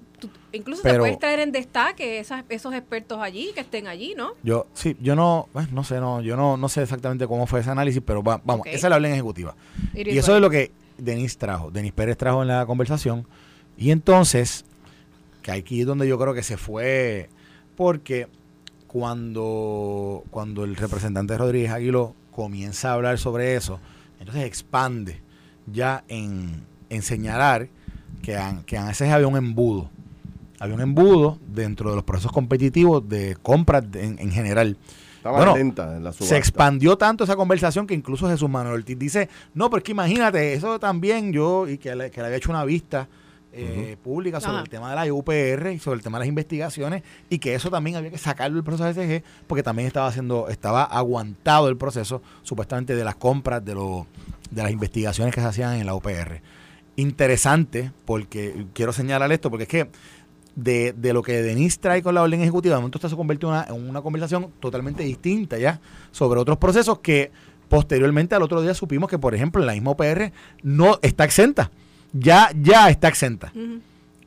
[0.51, 4.33] incluso te puedes traer en destaque esas, esos expertos allí, que estén allí, ¿no?
[4.43, 7.69] Yo, sí, yo no, no sé, no, yo no, no sé exactamente cómo fue ese
[7.69, 9.55] análisis, pero vamos, esa es la orden ejecutiva.
[9.93, 13.27] y eso es lo que Denis trajo, Denis Pérez trajo en la conversación.
[13.77, 14.65] Y entonces,
[15.41, 17.29] que aquí es donde yo creo que se fue,
[17.75, 18.27] porque
[18.87, 23.79] cuando, cuando el representante Rodríguez Aguilo comienza a hablar sobre eso,
[24.19, 25.21] entonces expande
[25.65, 27.69] ya en, en señalar
[28.21, 29.89] que, que a veces había un embudo
[30.63, 34.77] había un embudo dentro de los procesos competitivos de compras en, general.
[35.17, 39.27] Estaba lenta en la Se expandió tanto esa conversación que incluso Jesús Manuel Ortiz dice,
[39.53, 42.49] no, pero es que imagínate, eso también yo, y que le, que le había hecho
[42.49, 43.09] una vista
[43.51, 47.03] eh, pública sobre el tema de la UPR y sobre el tema de las investigaciones
[47.29, 50.47] y que eso también había que sacarlo del proceso de SG porque también estaba haciendo,
[50.47, 54.07] estaba aguantado el proceso supuestamente de las compras de, lo,
[54.49, 56.41] de las investigaciones que se hacían en la UPR.
[56.95, 59.89] Interesante porque quiero señalar esto porque es que
[60.55, 63.45] de, de, lo que Denise trae con la orden ejecutiva, de momento esto se convierte
[63.45, 65.79] en una, en una conversación totalmente distinta ya
[66.11, 67.31] sobre otros procesos que
[67.69, 70.31] posteriormente al otro día supimos que, por ejemplo, la misma OPR
[70.61, 71.71] no está exenta.
[72.13, 73.51] Ya, ya está exenta.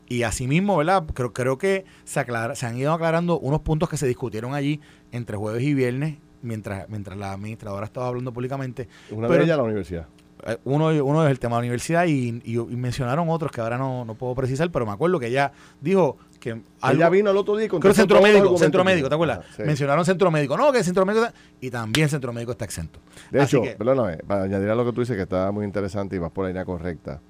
[0.08, 1.04] Y asimismo, ¿verdad?
[1.14, 4.80] Creo, creo que se, aclara, se han ido aclarando unos puntos que se discutieron allí
[5.12, 8.88] entre jueves y viernes mientras, mientras la administradora estaba hablando públicamente.
[9.10, 10.08] Una de ellas la universidad.
[10.46, 12.40] Eh, uno, uno es el tema de la universidad y,
[12.70, 16.60] mencionaron otros que ahora no, no, puedo precisar, pero me acuerdo que ella dijo que...
[16.82, 19.40] Ella vino el otro día con centro médico, centro médico, ¿te acuerdas?
[19.58, 21.26] Ah, mencionaron centro médico, no, que el centro médico
[21.60, 23.00] y también centro médico está exento.
[23.30, 26.18] De hecho, perdóname, para añadir a lo que tú dices que está muy interesante y
[26.20, 27.20] vas por la línea correcta,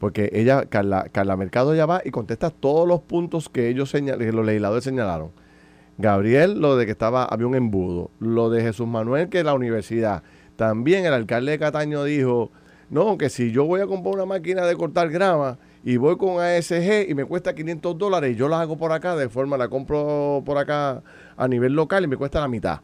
[0.00, 4.34] porque ella, Carla, Carla Mercado ya va y contesta todos los puntos que ellos señalaron,
[4.34, 5.30] los legisladores señalaron.
[5.98, 8.10] Gabriel, lo de que estaba, había un embudo.
[8.20, 10.22] Lo de Jesús Manuel, que la universidad.
[10.56, 12.50] También el alcalde de Cataño dijo,
[12.90, 16.40] no, que si yo voy a comprar una máquina de cortar grama y voy con
[16.40, 19.68] ASG y me cuesta 500 dólares y yo la hago por acá, de forma la
[19.68, 21.02] compro por acá
[21.36, 22.80] a nivel local y me cuesta la mitad.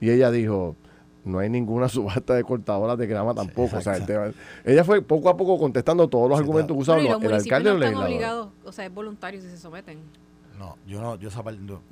[0.00, 0.76] Y ella dijo,
[1.24, 3.76] no hay ninguna subasta de cortadoras de grama tampoco.
[3.76, 3.98] o sea,
[4.64, 8.02] ella fue poco a poco contestando todos los argumentos que usaban el alcalde no están
[8.02, 9.98] obligados, o sea, es voluntario si se someten.
[10.60, 11.30] No, yo no, yo,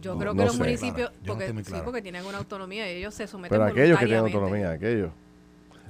[0.02, 3.48] yo creo que los municipios, porque, sí, porque tienen una autonomía y ellos se someten
[3.48, 5.10] Pero aquellos que tienen autonomía, aquellos.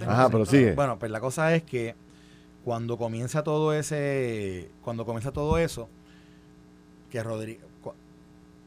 [0.07, 0.75] Ajá, pero sigue.
[0.77, 1.97] Bueno, pues la cosa es que
[2.65, 5.89] cuando comienza todo ese, cuando comienza todo eso,
[7.11, 7.61] que Rodrigo,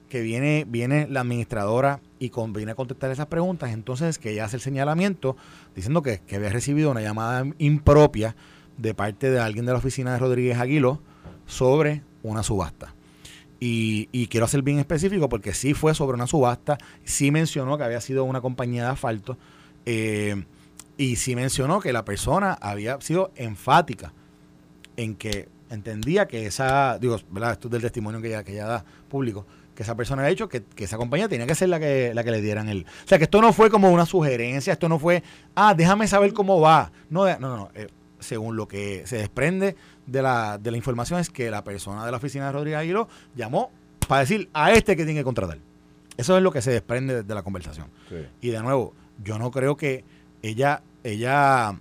[0.10, 4.58] que viene, viene la administradora y viene a contestar esas preguntas, entonces que ella hace
[4.58, 5.38] el señalamiento
[5.74, 8.36] diciendo que, que había recibido una llamada impropia
[8.78, 11.00] de parte de alguien de la oficina de Rodríguez Aguilo
[11.46, 12.94] sobre una subasta.
[13.64, 18.02] Y, quiero ser bien específico porque sí fue sobre una subasta, sí mencionó que había
[18.02, 19.38] sido una compañía de asfalto
[19.86, 20.46] eh,
[20.98, 24.14] y sí mencionó que la persona había sido enfática
[24.98, 27.52] en que entendía que esa, digo, ¿verdad?
[27.52, 29.46] esto es del testimonio que ella, que ella da público,
[29.76, 32.32] que esa persona había dicho que, esa compañía tenía que ser la que, la que
[32.32, 32.88] le dieran el...
[33.06, 35.22] O sea, que esto no fue como una sugerencia, esto no fue,
[35.54, 36.92] ah, déjame saber cómo va.
[37.12, 37.70] No, no, no.
[37.76, 37.90] Eh,
[38.20, 39.76] según lo que se desprende
[40.06, 43.08] de la, de la información, es que la persona de la oficina de Rodríguez Aguilo
[43.36, 43.72] llamó
[44.08, 45.60] para decir a este que tiene que contratar.
[46.18, 47.88] Eso es lo que se desprende de la conversación.
[48.42, 48.94] Y de nuevo,
[49.24, 50.04] yo no creo que
[50.42, 51.80] ella, ella,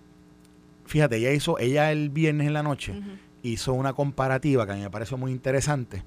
[0.86, 2.94] fíjate, ella hizo, ella el viernes en la noche
[3.42, 6.04] hizo una comparativa que a mí me pareció muy interesante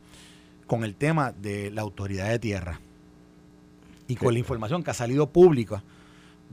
[0.67, 2.79] con el tema de la autoridad de tierra
[4.07, 5.83] y con la información que ha salido pública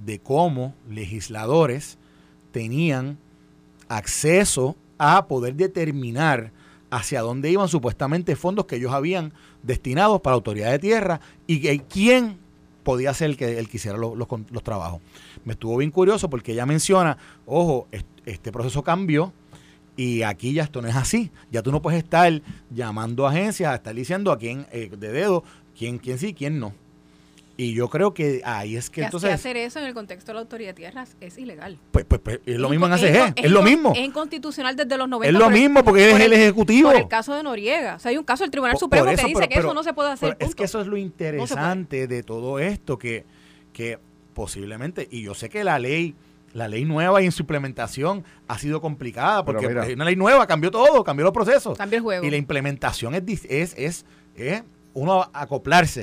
[0.05, 1.99] de cómo legisladores
[2.53, 3.19] tenían
[3.89, 6.53] acceso a poder determinar
[6.91, 9.33] hacia dónde iban supuestamente fondos que ellos habían
[9.63, 12.39] destinados para la autoridad de tierra y que, quién
[12.83, 15.01] podía ser el que, el que hiciera los, los, trabajos.
[15.45, 17.89] Me estuvo bien curioso porque ella menciona, ojo,
[18.27, 19.33] este proceso cambió
[19.97, 21.31] y aquí ya esto no es así.
[21.51, 25.45] Ya tú no puedes estar llamando agencias, a estar diciendo a quién eh, de dedo,
[25.79, 26.75] quién, quién sí, quién no.
[27.61, 29.31] Y yo creo que ahí es que entonces...
[29.31, 31.79] hacer eso en el contexto de la autoridad de tierras es ilegal.
[31.91, 33.93] Pues, pues, pues es lo mismo en ACG, es, lo mismo.
[33.95, 35.29] Es inconstitucional desde los 90.
[35.29, 36.89] Es lo mismo porque es el Ejecutivo.
[36.89, 37.97] Por el caso de Noriega.
[37.97, 40.11] O sea, hay un caso del Tribunal Supremo que dice que eso no se puede
[40.11, 40.39] hacer.
[40.41, 43.27] Es que eso es lo interesante de todo esto, que,
[43.75, 43.99] que
[44.33, 46.15] posiblemente, y yo sé que la ley
[46.55, 50.47] la ley nueva y en su implementación ha sido complicada porque es una ley nueva,
[50.47, 51.77] cambió todo, cambió los procesos.
[51.77, 52.25] Cambió el juego.
[52.25, 54.63] Y la implementación es, es, es, es
[54.95, 56.03] uno acoplarse.